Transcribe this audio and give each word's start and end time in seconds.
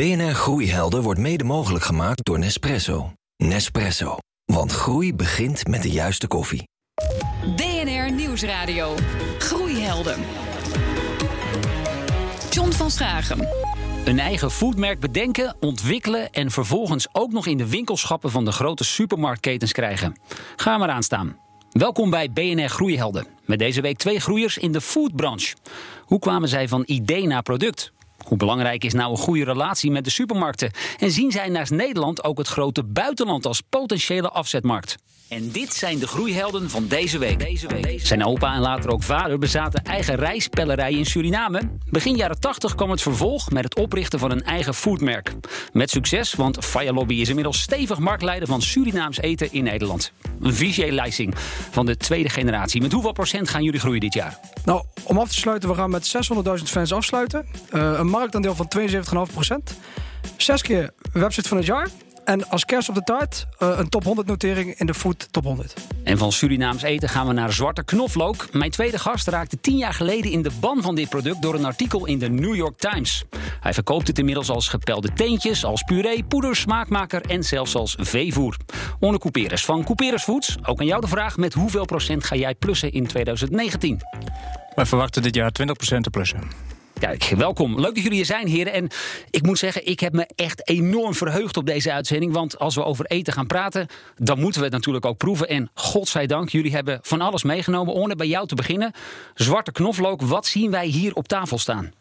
BNR 0.00 0.34
Groeihelden 0.34 1.02
wordt 1.02 1.20
mede 1.20 1.44
mogelijk 1.44 1.84
gemaakt 1.84 2.24
door 2.24 2.38
Nespresso. 2.38 3.12
Nespresso. 3.36 4.16
Want 4.44 4.72
groei 4.72 5.14
begint 5.14 5.68
met 5.68 5.82
de 5.82 5.90
juiste 5.90 6.26
koffie. 6.26 6.68
BNR 7.56 8.12
Nieuwsradio. 8.12 8.94
Groeihelden. 9.38 10.18
John 12.50 12.70
van 12.70 12.90
Stragen. 12.90 13.48
Een 14.04 14.18
eigen 14.18 14.50
foodmerk 14.50 15.00
bedenken, 15.00 15.56
ontwikkelen 15.60 16.30
en 16.30 16.50
vervolgens 16.50 17.08
ook 17.12 17.32
nog 17.32 17.46
in 17.46 17.56
de 17.56 17.68
winkelschappen 17.68 18.30
van 18.30 18.44
de 18.44 18.52
grote 18.52 18.84
supermarktketens 18.84 19.72
krijgen. 19.72 20.20
Ga 20.56 20.78
maar 20.78 20.90
aan 20.90 21.02
staan. 21.02 21.36
Welkom 21.70 22.10
bij 22.10 22.30
BNR 22.30 22.68
Groeihelden. 22.68 23.26
Met 23.44 23.58
deze 23.58 23.80
week 23.80 23.98
twee 23.98 24.20
groeiers 24.20 24.58
in 24.58 24.72
de 24.72 24.80
foodbranche. 24.80 25.56
Hoe 26.04 26.18
kwamen 26.18 26.48
zij 26.48 26.68
van 26.68 26.82
idee 26.86 27.26
naar 27.26 27.42
product? 27.42 27.92
Hoe 28.26 28.36
belangrijk 28.36 28.84
is 28.84 28.92
nou 28.92 29.10
een 29.10 29.16
goede 29.16 29.44
relatie 29.44 29.90
met 29.90 30.04
de 30.04 30.10
supermarkten? 30.10 30.70
En 30.98 31.10
zien 31.10 31.30
zij 31.30 31.48
naast 31.48 31.70
Nederland 31.70 32.24
ook 32.24 32.38
het 32.38 32.48
grote 32.48 32.84
buitenland 32.84 33.46
als 33.46 33.60
potentiële 33.60 34.30
afzetmarkt? 34.30 34.96
En 35.30 35.50
dit 35.50 35.74
zijn 35.74 35.98
de 35.98 36.06
groeihelden 36.06 36.70
van 36.70 36.86
deze 36.86 37.18
week. 37.18 37.60
Zijn 37.96 38.24
opa 38.24 38.54
en 38.54 38.60
later 38.60 38.90
ook 38.90 39.02
vader 39.02 39.38
bezaten 39.38 39.84
eigen 39.84 40.14
rijspellerij 40.14 40.92
in 40.92 41.06
Suriname. 41.06 41.60
Begin 41.90 42.16
jaren 42.16 42.40
80 42.40 42.74
kwam 42.74 42.90
het 42.90 43.02
vervolg 43.02 43.50
met 43.50 43.64
het 43.64 43.76
oprichten 43.76 44.18
van 44.18 44.30
een 44.30 44.42
eigen 44.42 44.74
foodmerk. 44.74 45.32
Met 45.72 45.90
succes, 45.90 46.34
want 46.34 46.64
Fire 46.64 46.92
Lobby 46.92 47.14
is 47.14 47.28
inmiddels 47.28 47.60
stevig 47.60 47.98
marktleider 47.98 48.48
van 48.48 48.62
Surinaams 48.62 49.20
eten 49.20 49.52
in 49.52 49.64
Nederland. 49.64 50.12
Een 50.40 50.54
Vigier 50.54 50.92
Leising 50.92 51.34
van 51.70 51.86
de 51.86 51.96
tweede 51.96 52.28
generatie. 52.28 52.80
Met 52.82 52.92
hoeveel 52.92 53.12
procent 53.12 53.48
gaan 53.48 53.62
jullie 53.62 53.80
groeien 53.80 54.00
dit 54.00 54.14
jaar? 54.14 54.38
Nou, 54.64 54.84
om 55.04 55.18
af 55.18 55.28
te 55.28 55.34
sluiten, 55.34 55.68
we 55.68 55.74
gaan 55.74 55.90
met 55.90 56.16
600.000 56.58 56.64
fans 56.64 56.92
afsluiten. 56.92 57.46
Uh, 57.72 57.92
een 57.98 58.08
marktaandeel 58.08 58.54
van 58.54 58.68
72,5 59.28 59.32
procent. 59.32 59.76
Zes 60.36 60.62
keer 60.62 60.90
website 61.12 61.48
van 61.48 61.56
het 61.56 61.66
jaar. 61.66 61.88
En 62.24 62.48
als 62.48 62.64
kerst 62.64 62.88
op 62.88 62.94
de 62.94 63.02
taart 63.02 63.46
uh, 63.58 63.74
een 63.76 63.88
top 63.88 64.04
100 64.04 64.28
notering 64.28 64.74
in 64.78 64.86
de 64.86 64.94
Food 64.94 65.32
Top 65.32 65.44
100. 65.44 65.74
En 66.04 66.18
van 66.18 66.32
Surinaams 66.32 66.82
eten 66.82 67.08
gaan 67.08 67.26
we 67.26 67.32
naar 67.32 67.52
zwarte 67.52 67.84
knoflook. 67.84 68.52
Mijn 68.52 68.70
tweede 68.70 68.98
gast 68.98 69.28
raakte 69.28 69.60
tien 69.60 69.76
jaar 69.76 69.94
geleden 69.94 70.30
in 70.30 70.42
de 70.42 70.50
ban 70.60 70.82
van 70.82 70.94
dit 70.94 71.08
product 71.08 71.42
door 71.42 71.54
een 71.54 71.64
artikel 71.64 72.06
in 72.06 72.18
de 72.18 72.28
New 72.28 72.54
York 72.54 72.78
Times. 72.78 73.24
Hij 73.60 73.74
verkoopt 73.74 74.06
het 74.06 74.18
inmiddels 74.18 74.50
als 74.50 74.68
gepelde 74.68 75.12
teentjes, 75.12 75.64
als 75.64 75.82
puree, 75.82 76.24
poeder, 76.24 76.56
smaakmaker 76.56 77.20
en 77.20 77.42
zelfs 77.42 77.74
als 77.74 77.96
veevoer. 77.98 78.56
Onne 78.98 79.18
Couperus 79.18 79.64
van 79.64 79.84
Couperus 79.84 80.22
Foods. 80.22 80.56
Ook 80.62 80.80
aan 80.80 80.86
jou 80.86 81.00
de 81.00 81.08
vraag: 81.08 81.36
met 81.36 81.54
hoeveel 81.54 81.84
procent 81.84 82.24
ga 82.24 82.36
jij 82.36 82.54
plussen 82.54 82.92
in 82.92 83.06
2019? 83.06 84.00
Wij 84.74 84.86
verwachten 84.86 85.22
dit 85.22 85.34
jaar 85.34 85.52
20% 85.60 86.00
te 86.00 86.10
plussen. 86.10 86.69
Kijk, 87.00 87.24
welkom. 87.36 87.80
Leuk 87.80 87.94
dat 87.94 88.02
jullie 88.02 88.16
hier 88.16 88.24
zijn, 88.24 88.48
heren. 88.48 88.72
En 88.72 88.88
ik 89.30 89.42
moet 89.42 89.58
zeggen, 89.58 89.86
ik 89.86 90.00
heb 90.00 90.12
me 90.12 90.28
echt 90.34 90.68
enorm 90.68 91.14
verheugd 91.14 91.56
op 91.56 91.66
deze 91.66 91.92
uitzending. 91.92 92.32
Want 92.32 92.58
als 92.58 92.74
we 92.74 92.84
over 92.84 93.04
eten 93.04 93.32
gaan 93.32 93.46
praten, 93.46 93.86
dan 94.16 94.40
moeten 94.40 94.58
we 94.60 94.66
het 94.66 94.74
natuurlijk 94.74 95.06
ook 95.06 95.16
proeven. 95.16 95.48
En 95.48 95.70
godzijdank, 95.74 96.48
jullie 96.48 96.72
hebben 96.72 96.98
van 97.02 97.20
alles 97.20 97.42
meegenomen. 97.42 97.94
Orne, 97.94 98.16
bij 98.16 98.26
jou 98.26 98.46
te 98.46 98.54
beginnen. 98.54 98.92
Zwarte 99.34 99.72
knoflook, 99.72 100.22
wat 100.22 100.46
zien 100.46 100.70
wij 100.70 100.86
hier 100.86 101.14
op 101.14 101.28
tafel 101.28 101.58
staan? 101.58 101.92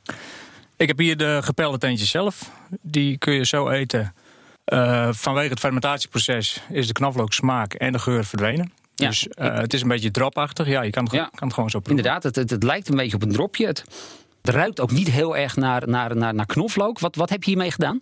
Ik 0.78 0.88
heb 0.88 0.98
hier 0.98 1.18
de 1.18 1.40
gepelde 1.44 1.78
teentjes 1.78 2.10
zelf. 2.10 2.52
Die 2.82 3.18
kun 3.18 3.34
je 3.34 3.46
zo 3.46 3.70
eten. 3.70 4.14
Uh, 4.74 5.10
vanwege 5.12 5.50
het 5.50 5.60
fermentatieproces 5.60 6.62
is 6.70 6.88
de 6.88 6.94
knoflook 6.94 7.34
smaak 7.34 7.74
en 7.74 7.92
de 7.92 8.00
geur 8.00 8.26
verdwenen. 8.26 8.72
Ja. 8.96 9.08
Dus 9.08 9.28
uh, 9.28 9.58
het 9.58 9.74
is 9.74 9.82
een 9.82 9.88
beetje 9.88 10.12
dropachtig. 10.12 10.68
Ja, 10.68 10.82
je 10.82 10.90
kan 10.90 11.04
het, 11.04 11.14
ja. 11.14 11.30
kan 11.36 11.48
het 11.48 11.54
gewoon 11.54 11.70
zo 11.70 11.80
proeven. 11.80 12.06
Inderdaad, 12.06 12.24
het, 12.24 12.36
het, 12.36 12.50
het, 12.50 12.64
lijkt 12.64 12.90
een 12.90 12.96
beetje 12.96 13.16
op 13.16 13.22
een 13.22 13.32
dropje. 13.32 13.66
Het, 13.66 13.84
het 14.42 14.56
ruikt 14.56 14.80
ook 14.80 14.92
niet 14.92 15.10
heel 15.10 15.38
erg 15.38 15.56
naar, 15.56 15.88
naar, 15.88 16.18
naar, 16.18 16.34
naar 16.34 16.46
knoflook. 16.46 17.00
Wat, 17.00 17.16
wat 17.16 17.30
heb 17.30 17.44
je 17.44 17.50
hiermee 17.50 17.72
gedaan? 17.72 18.02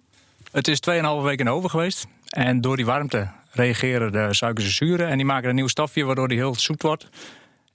Het 0.51 0.67
is 0.67 0.79
2,5 0.89 0.93
weken 0.93 1.37
in 1.37 1.45
de 1.45 1.51
oven 1.51 1.69
geweest. 1.69 2.07
En 2.29 2.61
door 2.61 2.75
die 2.75 2.85
warmte 2.85 3.29
reageren 3.51 4.11
de 4.11 4.33
suikers 4.33 4.65
en 4.65 4.73
zuren. 4.73 5.07
En 5.07 5.17
die 5.17 5.25
maken 5.25 5.49
een 5.49 5.55
nieuw 5.55 5.67
stafje 5.67 6.03
waardoor 6.03 6.27
die 6.27 6.37
heel 6.37 6.55
zoet 6.55 6.81
wordt. 6.81 7.07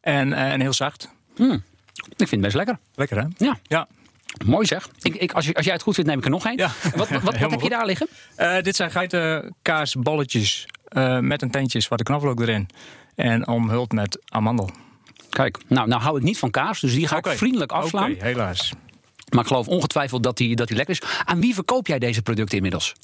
En, 0.00 0.32
en 0.32 0.60
heel 0.60 0.72
zacht. 0.72 1.08
Hmm. 1.36 1.62
Ik 1.94 2.28
vind 2.28 2.30
het 2.30 2.40
best 2.40 2.54
lekker. 2.54 2.78
Lekker 2.94 3.16
hè? 3.16 3.26
Ja. 3.36 3.58
ja. 3.62 3.88
Mooi 4.44 4.66
zeg. 4.66 4.88
Ik, 5.02 5.14
ik, 5.14 5.32
als, 5.32 5.46
je, 5.46 5.54
als 5.54 5.64
jij 5.64 5.74
het 5.74 5.82
goed 5.82 5.94
vindt, 5.94 6.10
neem 6.10 6.18
ik 6.18 6.24
er 6.24 6.30
nog 6.30 6.46
één. 6.46 6.56
Ja. 6.56 6.70
Wat, 6.96 7.08
wat, 7.08 7.22
wat, 7.22 7.38
heb 7.50 7.60
je 7.60 7.68
daar 7.68 7.86
liggen? 7.86 8.08
Uh, 8.38 8.60
dit 8.60 8.76
zijn 8.76 8.90
geitenkaasballetjes 8.90 10.66
uh, 10.96 11.18
met 11.18 11.42
een 11.42 11.50
teentje 11.50 11.80
zwarte 11.80 12.04
knoflook 12.04 12.40
erin. 12.40 12.68
En 13.14 13.48
omhuld 13.48 13.92
met 13.92 14.22
amandel. 14.28 14.70
Kijk, 15.32 15.58
nou, 15.66 15.88
nou 15.88 16.02
hou 16.02 16.16
ik 16.16 16.22
niet 16.22 16.38
van 16.38 16.50
kaas, 16.50 16.80
dus 16.80 16.94
die 16.94 17.06
ga 17.06 17.16
okay. 17.16 17.32
ik 17.32 17.38
vriendelijk 17.38 17.72
afslaan. 17.72 18.10
Oké, 18.10 18.12
okay, 18.12 18.28
helaas. 18.28 18.72
Maar 19.28 19.40
ik 19.40 19.46
geloof 19.46 19.68
ongetwijfeld 19.68 20.22
dat 20.22 20.36
die, 20.36 20.56
dat 20.56 20.68
die 20.68 20.76
lekker 20.76 20.94
is. 20.94 21.22
Aan 21.24 21.40
wie 21.40 21.54
verkoop 21.54 21.86
jij 21.86 21.98
deze 21.98 22.22
producten 22.22 22.56
inmiddels? 22.56 22.94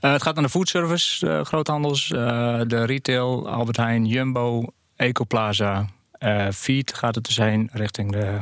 Uh, 0.00 0.12
het 0.12 0.22
gaat 0.22 0.36
aan 0.36 0.42
de 0.42 0.48
foodservice, 0.48 1.26
uh, 1.26 1.44
groothandels, 1.44 2.10
uh, 2.10 2.18
de 2.66 2.84
retail, 2.84 3.48
Albert 3.48 3.76
Heijn, 3.76 4.06
Jumbo, 4.06 4.64
Ecoplaza. 4.96 5.86
Feed 6.54 6.94
gaat 6.94 7.14
het 7.14 7.24
te 7.24 7.32
zijn 7.32 7.70
richting 7.72 8.12
de 8.12 8.38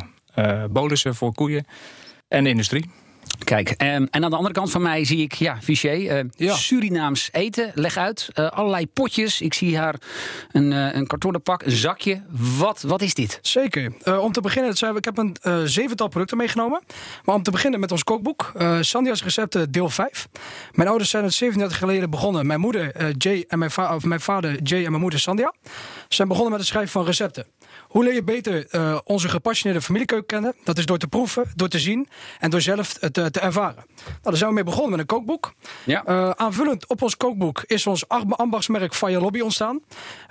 bolussen 0.71 1.15
voor 1.15 1.35
koeien 1.35 1.67
en 2.29 2.45
de 2.45 2.51
industrie. 2.51 2.91
Kijk, 3.45 3.71
en 3.71 4.09
aan 4.11 4.31
de 4.31 4.37
andere 4.37 4.55
kant 4.55 4.71
van 4.71 4.83
mij 4.83 5.05
zie 5.05 5.19
ik, 5.19 5.33
ja, 5.33 5.59
Vichy, 5.61 6.11
ja. 6.37 6.55
Surinaams 6.55 7.29
eten. 7.33 7.71
Leg 7.75 7.97
uit, 7.97 8.29
uh, 8.35 8.49
allerlei 8.49 8.87
potjes. 8.87 9.41
Ik 9.41 9.55
zie 9.55 9.79
haar 9.79 9.95
een, 10.53 10.71
uh, 10.71 10.95
een 10.95 11.07
kartonnen 11.07 11.43
pak, 11.43 11.63
een 11.63 11.71
zakje. 11.71 12.23
Wat, 12.59 12.83
wat 12.83 13.03
is 13.03 13.15
dit? 13.15 13.39
Zeker. 13.43 13.93
om 14.21 14.33
te 14.33 14.41
beginnen, 14.41 14.97
ik 14.97 15.05
heb 15.05 15.19
een 15.19 15.37
zevental 15.69 16.09
producten 16.09 16.37
meegenomen. 16.37 16.83
Maar 17.25 17.35
om 17.35 17.43
te 17.43 17.51
beginnen 17.51 17.81
met 17.81 17.93
ons 17.93 18.05
kookboek. 18.05 18.53
Sandia's 18.81 19.23
recepten 19.23 19.73
deel 19.73 19.89
5. 19.89 20.29
Mijn 20.73 20.89
ouders 20.89 21.11
zijn 21.11 21.25
het 21.25 21.35
37 21.35 21.79
geleden 21.79 22.11
begonnen. 22.11 22.47
Mijn 22.47 22.61
moeder 22.61 23.13
Jay 23.19 23.45
en 23.49 23.59
mijn, 23.59 23.71
va 23.71 23.95
of 23.95 24.05
mijn 24.05 24.21
vader 24.21 24.63
Jay 24.63 24.85
en 24.85 24.91
mijn 24.91 25.03
moeder 25.03 25.21
Sandia. 25.21 25.53
zijn 26.09 26.29
begonnen 26.29 26.53
met 26.53 26.61
het 26.61 26.69
schrijven 26.69 26.93
van 26.93 27.05
recepten. 27.05 27.47
Hoe 27.89 28.05
leer 28.05 28.15
je 28.15 28.23
beter 28.23 28.67
uh, 28.71 28.99
onze 29.05 29.29
gepassioneerde 29.29 29.85
familiekeuken 29.85 30.27
kennen? 30.27 30.55
Dat 30.65 30.79
is 30.79 30.87
door 30.87 30.99
te 30.99 31.07
proeven, 31.07 31.53
door 31.55 31.69
te 31.69 31.79
zien 31.79 32.09
en 32.39 32.51
door 32.51 32.61
zelf 32.61 32.93
te, 32.93 33.31
te 33.31 33.41
ervaren. 33.41 33.85
Nou, 33.97 34.19
daar 34.23 34.37
zijn 34.37 34.49
we 34.49 34.55
mee 34.55 34.65
begonnen 34.65 34.91
met 34.91 35.01
een 35.01 35.07
kookboek. 35.07 35.55
Ja. 35.85 36.05
Uh, 36.09 36.31
aanvullend 36.31 36.87
op 36.87 37.03
ons 37.03 37.17
kookboek 37.17 37.63
is 37.67 37.87
ons 37.87 38.09
ambachtsmerk 38.09 38.95
Fire 38.95 39.21
Lobby 39.21 39.41
ontstaan. 39.41 39.81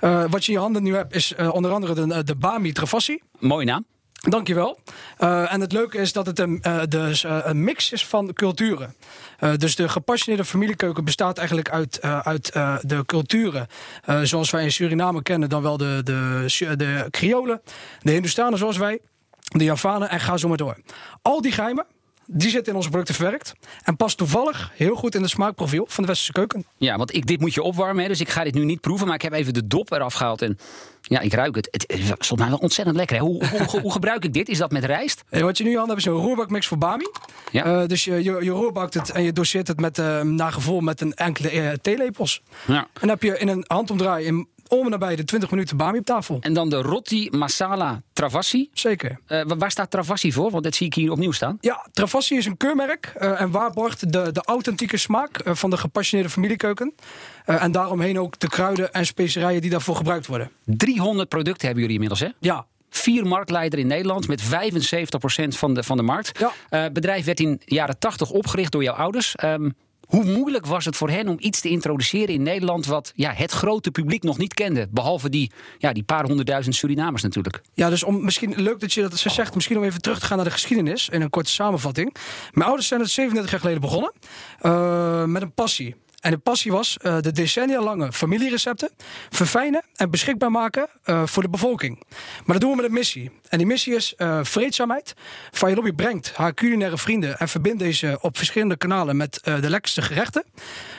Uh, 0.00 0.24
wat 0.30 0.44
je 0.44 0.52
in 0.52 0.58
je 0.58 0.64
handen 0.64 0.82
nu 0.82 0.94
hebt 0.94 1.14
is 1.14 1.34
onder 1.34 1.70
andere 1.70 1.94
de, 1.94 2.24
de 2.24 2.34
Bami 2.34 2.72
Travassi. 2.72 3.20
Mooie 3.38 3.64
naam. 3.64 3.84
Dankjewel. 4.20 4.78
Uh, 5.18 5.52
en 5.52 5.60
het 5.60 5.72
leuke 5.72 5.98
is 5.98 6.12
dat 6.12 6.26
het 6.26 6.38
een, 6.38 6.62
uh, 6.66 6.82
dus, 6.88 7.24
uh, 7.24 7.38
een 7.42 7.64
mix 7.64 7.92
is 7.92 8.06
van 8.06 8.32
culturen. 8.32 8.94
Dus 9.56 9.76
de 9.76 9.88
gepassioneerde 9.88 10.44
familiekeuken 10.44 11.04
bestaat 11.04 11.38
eigenlijk 11.38 11.70
uit, 11.70 12.02
uit 12.02 12.52
de 12.80 13.02
culturen. 13.06 13.66
zoals 14.22 14.50
wij 14.50 14.62
in 14.62 14.72
Suriname 14.72 15.22
kennen, 15.22 15.48
dan 15.48 15.62
wel 15.62 15.76
de, 15.76 16.00
de, 16.04 16.74
de 16.76 17.06
Kriolen, 17.10 17.62
de 18.00 18.10
Hindustanen 18.10 18.58
zoals 18.58 18.76
wij, 18.76 19.00
de 19.40 19.64
Javanen 19.64 20.10
en 20.10 20.20
ga 20.20 20.36
zo 20.36 20.48
maar 20.48 20.56
door. 20.56 20.76
Al 21.22 21.40
die 21.40 21.52
geheimen 21.52 21.86
die 22.26 22.50
zit 22.50 22.68
in 22.68 22.74
onze 22.74 22.88
producten 22.88 23.14
verwerkt. 23.14 23.54
En 23.82 23.96
past 23.96 24.16
toevallig 24.16 24.70
heel 24.74 24.94
goed 24.94 25.14
in 25.14 25.22
het 25.22 25.30
smaakprofiel 25.30 25.84
van 25.88 26.02
de 26.02 26.08
westerse 26.08 26.32
keuken. 26.32 26.64
Ja, 26.76 26.96
want 26.96 27.14
ik, 27.14 27.26
dit 27.26 27.40
moet 27.40 27.54
je 27.54 27.62
opwarmen. 27.62 28.02
Hè, 28.02 28.08
dus 28.08 28.20
ik 28.20 28.28
ga 28.28 28.44
dit 28.44 28.54
nu 28.54 28.64
niet 28.64 28.80
proeven. 28.80 29.06
Maar 29.06 29.14
ik 29.14 29.22
heb 29.22 29.32
even 29.32 29.54
de 29.54 29.66
dop 29.66 29.92
eraf 29.92 30.14
gehaald. 30.14 30.42
En 30.42 30.58
ja, 31.00 31.20
ik 31.20 31.32
ruik 31.32 31.54
het. 31.54 31.68
Het 31.70 31.84
is 31.88 32.06
volgens 32.06 32.34
mij 32.38 32.48
wel 32.48 32.58
ontzettend 32.58 32.96
lekker. 32.96 33.16
Hè? 33.16 33.22
Hoe, 33.22 33.46
hoe, 33.46 33.80
hoe, 33.80 33.92
gebruik 33.92 34.24
ik 34.24 34.32
dit? 34.32 34.48
Is 34.48 34.58
dat 34.58 34.70
met 34.70 34.84
rijst? 34.84 35.24
Wat 35.30 35.58
je 35.58 35.64
nu 35.64 35.78
aan 35.78 35.86
hebt 35.86 35.98
is 35.98 36.04
een 36.04 36.12
roerbakmix 36.12 36.66
voor 36.66 36.78
bami. 36.78 37.10
Ja. 37.52 37.66
Uh, 37.66 37.88
dus 37.88 38.04
je, 38.04 38.24
je, 38.24 38.88
het 38.90 39.10
en 39.10 39.22
je 39.22 39.32
doseert 39.32 39.68
het 39.68 39.80
met, 39.80 39.98
uh, 39.98 40.20
naar 40.20 40.52
gevoel 40.52 40.80
met 40.80 41.00
een 41.00 41.14
enkele 41.14 41.54
uh, 41.54 41.70
theelepels. 41.82 42.42
Ja. 42.66 42.78
En 42.78 42.88
dan 43.00 43.08
heb 43.08 43.22
je 43.22 43.38
in 43.38 43.48
een 43.48 43.64
handomdraai 43.66 44.26
in 44.26 44.48
om 44.68 44.84
en 44.84 44.90
nabij 44.90 45.16
de 45.16 45.24
20 45.24 45.50
minuten 45.50 45.76
bami 45.76 45.98
op 45.98 46.04
tafel. 46.04 46.38
En 46.40 46.52
dan 46.52 46.68
de 46.68 46.82
roti 46.82 47.28
masala 47.30 48.02
travassi. 48.12 48.70
Zeker. 48.72 49.20
Uh, 49.28 49.42
waar 49.58 49.70
staat 49.70 49.90
travassi 49.90 50.32
voor? 50.32 50.50
Want 50.50 50.64
dat 50.64 50.74
zie 50.74 50.86
ik 50.86 50.94
hier 50.94 51.10
opnieuw 51.10 51.32
staan. 51.32 51.58
Ja, 51.60 51.86
travassi 51.92 52.36
is 52.36 52.46
een 52.46 52.56
keurmerk 52.56 53.12
uh, 53.18 53.40
en 53.40 53.50
waarborgt 53.50 54.12
de, 54.12 54.32
de 54.32 54.42
authentieke 54.44 54.96
smaak 54.96 55.46
uh, 55.46 55.54
van 55.54 55.70
de 55.70 55.76
gepassioneerde 55.76 56.32
familiekeuken. 56.32 56.94
en 57.44 57.72
daaromheen 57.72 58.18
ook 58.18 58.38
de 58.38 58.48
kruiden 58.48 58.92
en 58.92 59.06
specerijen 59.06 59.60
die 59.60 59.70
daarvoor 59.70 59.96
gebruikt 59.96 60.26
worden. 60.26 60.50
300 60.64 61.28
producten 61.28 61.66
hebben 61.66 61.84
jullie 61.84 62.00
inmiddels, 62.00 62.20
hè? 62.20 62.28
Ja, 62.40 62.66
vier 62.90 63.26
marktleider 63.26 63.78
in 63.78 63.86
Nederland 63.86 64.28
met 64.28 64.42
75% 64.42 64.46
van 65.48 65.74
de, 65.74 65.82
van 65.82 65.96
de 65.96 66.02
markt. 66.02 66.38
Ja. 66.38 66.52
Uh, 66.70 66.92
bedrijf 66.92 67.24
werd 67.24 67.40
in 67.40 67.60
de 67.64 67.74
jaren 67.74 67.98
80 67.98 68.30
opgericht 68.30 68.72
door 68.72 68.82
jouw 68.82 68.94
ouders. 68.94 69.34
Um, 69.44 69.74
hoe 70.06 70.24
moeilijk 70.24 70.66
was 70.66 70.84
het 70.84 70.96
voor 70.96 71.10
hen 71.10 71.28
om 71.28 71.36
iets 71.38 71.60
te 71.60 71.68
introduceren 71.68 72.34
in 72.34 72.42
Nederland 72.42 72.86
wat 72.86 73.12
ja, 73.14 73.32
het 73.32 73.50
grote 73.50 73.90
publiek 73.90 74.22
nog 74.22 74.38
niet 74.38 74.54
kende? 74.54 74.88
Behalve 74.90 75.28
die, 75.28 75.50
ja, 75.78 75.92
die 75.92 76.02
paar 76.02 76.24
honderdduizend 76.24 76.74
Surinamers 76.74 77.22
natuurlijk. 77.22 77.60
Ja, 77.74 77.90
dus 77.90 78.02
om, 78.02 78.24
misschien 78.24 78.62
leuk 78.62 78.80
dat 78.80 78.92
je 78.92 79.02
dat 79.02 79.18
ze 79.18 79.30
zegt. 79.30 79.54
Misschien 79.54 79.76
om 79.76 79.84
even 79.84 80.02
terug 80.02 80.18
te 80.18 80.26
gaan 80.26 80.36
naar 80.36 80.46
de 80.46 80.52
geschiedenis 80.52 81.08
in 81.08 81.22
een 81.22 81.30
korte 81.30 81.50
samenvatting. 81.50 82.14
Mijn 82.52 82.66
ouders 82.66 82.88
zijn 82.88 83.00
het 83.00 83.10
37 83.10 83.50
jaar 83.50 83.60
geleden 83.60 83.80
begonnen 83.80 84.12
uh, 84.62 85.24
met 85.24 85.42
een 85.42 85.52
passie. 85.52 85.94
En 86.20 86.30
de 86.30 86.38
passie 86.38 86.72
was 86.72 86.96
uh, 87.02 87.20
de 87.20 87.32
decennia 87.32 87.80
lange 87.80 88.12
familierecepten 88.12 88.90
verfijnen 89.30 89.82
en 89.96 90.10
beschikbaar 90.10 90.50
maken 90.50 90.88
uh, 91.04 91.26
voor 91.26 91.42
de 91.42 91.48
bevolking. 91.48 92.02
Maar 92.44 92.58
dat 92.58 92.60
doen 92.60 92.70
we 92.70 92.76
met 92.76 92.84
een 92.84 92.92
missie. 92.92 93.30
En 93.48 93.58
die 93.58 93.66
missie 93.66 93.94
is 93.94 94.14
uh, 94.18 94.38
vreedzaamheid. 94.42 95.14
Lobby 95.60 95.92
brengt 95.92 96.32
haar 96.34 96.54
culinaire 96.54 96.98
vrienden 96.98 97.38
en 97.38 97.48
verbindt 97.48 97.78
deze 97.78 98.18
op 98.20 98.36
verschillende 98.36 98.76
kanalen 98.76 99.16
met 99.16 99.40
de 99.42 99.70
lekkerste 99.70 100.02
gerechten. 100.02 100.44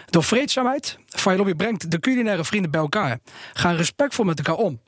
Door 0.09 0.23
vreedzaamheid, 0.23 0.97
Lobby 1.23 1.53
brengt 1.53 1.91
de 1.91 1.99
culinaire 1.99 2.43
vrienden 2.43 2.71
bij 2.71 2.79
elkaar. 2.79 3.19
Gaan 3.53 3.75
respectvol 3.75 4.25
met 4.25 4.37
elkaar 4.37 4.55
om. 4.55 4.79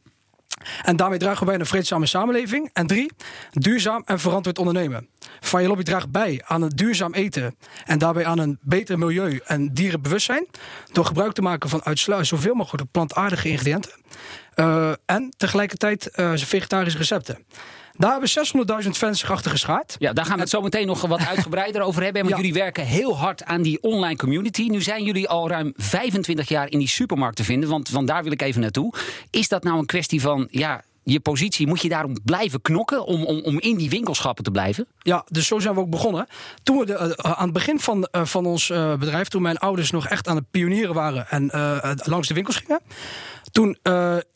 En 0.83 0.95
daarmee 0.95 1.19
dragen 1.19 1.39
we 1.39 1.45
bij 1.45 1.59
een 1.59 1.65
vreedzame 1.65 2.05
samenleving. 2.05 2.69
En 2.73 2.87
drie, 2.87 3.11
duurzaam 3.51 4.01
en 4.05 4.19
verantwoord 4.19 4.57
ondernemen. 4.57 5.07
Van 5.39 5.61
je 5.61 5.67
lobby 5.67 5.83
draagt 5.83 6.11
bij 6.11 6.41
aan 6.45 6.61
een 6.61 6.69
duurzaam 6.69 7.13
eten 7.13 7.55
en 7.85 7.97
daarbij 7.97 8.25
aan 8.25 8.39
een 8.39 8.57
beter 8.61 8.97
milieu 8.97 9.39
en 9.45 9.73
dierenbewustzijn. 9.73 10.47
Door 10.91 11.05
gebruik 11.05 11.33
te 11.33 11.41
maken 11.41 11.69
van 11.69 11.83
uitsluitend 11.83 12.29
zoveel 12.29 12.53
mogelijk 12.53 12.91
plantaardige 12.91 13.49
ingrediënten. 13.49 13.91
Uh, 14.55 14.88
en 15.19 15.33
tegelijkertijd 15.37 16.09
uh, 16.15 16.31
vegetarische 16.35 16.97
recepten. 16.97 17.37
Daar 17.93 18.11
hebben 18.11 18.83
600.000 18.83 18.89
fans 18.89 19.19
zich 19.19 19.31
achter 19.31 19.51
geschaard. 19.51 19.95
Ja, 19.99 20.13
daar 20.13 20.25
gaan 20.25 20.35
we 20.35 20.41
het 20.41 20.49
zo 20.49 20.61
meteen 20.61 20.87
nog 20.87 21.01
wat 21.01 21.27
uitgebreider 21.27 21.81
over 21.81 22.03
hebben. 22.03 22.23
Want 22.23 22.35
jullie 22.35 22.53
werken 22.53 22.85
heel 22.85 23.17
hard 23.17 23.43
aan 23.43 23.61
die 23.61 23.81
online 23.81 24.15
community. 24.15 24.67
Nu 24.67 24.81
zijn 24.81 25.03
jullie 25.03 25.29
al 25.29 25.49
ruim 25.49 25.73
25 25.75 26.49
jaar 26.49 26.69
in 26.69 26.79
die 26.79 26.87
supermarkt 26.87 27.35
te 27.35 27.43
vinden. 27.43 27.69
Want, 27.69 27.89
want 27.89 28.07
daar 28.07 28.23
wil 28.23 28.31
ik 28.31 28.41
even 28.41 28.61
naartoe. 28.61 28.93
Is 29.29 29.47
dat 29.47 29.63
nou 29.63 29.77
een 29.77 29.85
kwestie 29.85 30.21
van 30.21 30.47
ja, 30.51 30.83
je 31.11 31.19
positie, 31.19 31.67
moet 31.67 31.81
je 31.81 31.89
daarom 31.89 32.17
blijven 32.23 32.61
knokken 32.61 33.05
om, 33.05 33.25
om, 33.25 33.41
om 33.41 33.59
in 33.59 33.77
die 33.77 33.89
winkelschappen 33.89 34.43
te 34.43 34.51
blijven? 34.51 34.87
Ja, 34.99 35.25
dus 35.27 35.47
zo 35.47 35.59
zijn 35.59 35.73
we 35.73 35.79
ook 35.79 35.89
begonnen. 35.89 36.27
Toen 36.63 36.77
we 36.77 36.85
de, 36.85 36.93
uh, 36.93 37.31
aan 37.31 37.43
het 37.43 37.53
begin 37.53 37.79
van, 37.79 38.07
uh, 38.11 38.25
van 38.25 38.45
ons 38.45 38.67
bedrijf, 38.99 39.27
toen 39.27 39.41
mijn 39.41 39.57
ouders 39.57 39.91
nog 39.91 40.07
echt 40.07 40.27
aan 40.27 40.35
het 40.35 40.51
pionieren 40.51 40.93
waren 40.93 41.29
en 41.29 41.49
langs 42.03 42.27
de 42.27 42.33
winkels 42.33 42.55
gingen. 42.55 42.81
Toen 43.51 43.77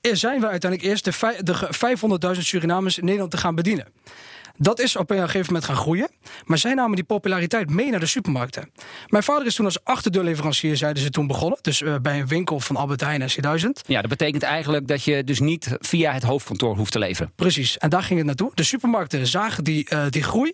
zijn 0.01 0.39
we 0.39 0.47
uiteindelijk 0.47 0.91
eerst 0.91 1.05
de, 1.05 1.39
de 1.43 2.35
500.000 2.35 2.41
Surinamers 2.41 2.97
in 2.97 3.03
Nederland 3.03 3.31
te 3.31 3.37
gaan 3.37 3.55
bedienen. 3.55 3.87
Dat 4.57 4.79
is 4.79 4.95
op 4.95 5.09
een 5.09 5.17
gegeven 5.17 5.45
moment 5.45 5.65
gaan 5.65 5.75
groeien. 5.75 6.09
Maar 6.45 6.57
zij 6.57 6.73
namen 6.73 6.95
die 6.95 7.03
populariteit 7.03 7.69
mee 7.69 7.89
naar 7.89 7.99
de 7.99 8.05
supermarkten. 8.05 8.71
Mijn 9.07 9.23
vader 9.23 9.45
is 9.45 9.55
toen 9.55 9.65
als 9.65 9.83
achterdeurleverancier, 9.83 10.77
zeiden 10.77 11.03
ze 11.03 11.09
toen 11.09 11.27
begonnen. 11.27 11.59
Dus 11.61 11.81
uh, 11.81 11.95
bij 12.01 12.19
een 12.19 12.27
winkel 12.27 12.59
van 12.59 12.75
Albert 12.75 13.01
Heijn 13.01 13.21
en 13.21 13.31
C1000. 13.31 13.87
Ja, 13.87 14.01
dat 14.01 14.09
betekent 14.09 14.43
eigenlijk 14.43 14.87
dat 14.87 15.03
je 15.03 15.23
dus 15.23 15.39
niet 15.39 15.77
via 15.79 16.11
het 16.11 16.23
hoofdkantoor 16.23 16.75
hoeft 16.75 16.91
te 16.91 16.99
leveren. 16.99 17.31
Precies, 17.35 17.77
en 17.77 17.89
daar 17.89 18.03
ging 18.03 18.17
het 18.17 18.27
naartoe. 18.27 18.51
De 18.53 18.63
supermarkten 18.63 19.27
zagen 19.27 19.63
die, 19.63 19.87
uh, 19.93 20.05
die 20.09 20.23
groei. 20.23 20.53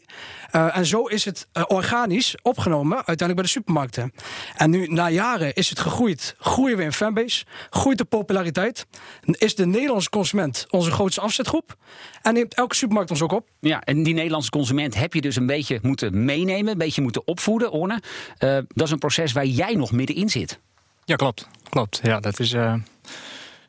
Uh, 0.51 0.77
en 0.77 0.85
zo 0.85 1.03
is 1.03 1.25
het 1.25 1.47
organisch 1.67 2.35
opgenomen 2.41 2.95
uiteindelijk 2.95 3.35
bij 3.35 3.43
de 3.43 3.49
supermarkten. 3.49 4.13
En 4.55 4.69
nu, 4.69 4.87
na 4.87 5.09
jaren, 5.09 5.53
is 5.53 5.69
het 5.69 5.79
gegroeid. 5.79 6.35
Groeien 6.39 6.77
we 6.77 6.83
in 6.83 6.93
fanbase, 6.93 7.45
groeit 7.69 7.97
de 7.97 8.05
populariteit. 8.05 8.85
Is 9.23 9.55
de 9.55 9.65
Nederlandse 9.65 10.09
consument 10.09 10.65
onze 10.69 10.91
grootste 10.91 11.21
afzetgroep. 11.21 11.75
En 12.21 12.33
neemt 12.33 12.53
elke 12.53 12.75
supermarkt 12.75 13.11
ons 13.11 13.21
ook 13.21 13.31
op. 13.31 13.47
Ja, 13.59 13.81
en 13.89 14.03
die 14.03 14.13
Nederlandse 14.13 14.49
consument 14.49 14.95
heb 14.95 15.13
je 15.13 15.21
dus 15.21 15.35
een 15.35 15.45
beetje 15.45 15.79
moeten 15.81 16.25
meenemen, 16.25 16.71
een 16.71 16.77
beetje 16.77 17.01
moeten 17.01 17.27
opvoeden, 17.27 17.71
Orne. 17.71 18.01
Uh, 18.39 18.57
dat 18.67 18.85
is 18.85 18.91
een 18.91 18.99
proces 18.99 19.31
waar 19.31 19.45
jij 19.45 19.73
nog 19.73 19.91
middenin 19.91 20.29
zit. 20.29 20.59
Ja, 21.05 21.15
klopt. 21.15 21.47
Klopt. 21.69 21.99
Ja, 22.03 22.19
dat 22.19 22.39
is. 22.39 22.53
Uh 22.53 22.73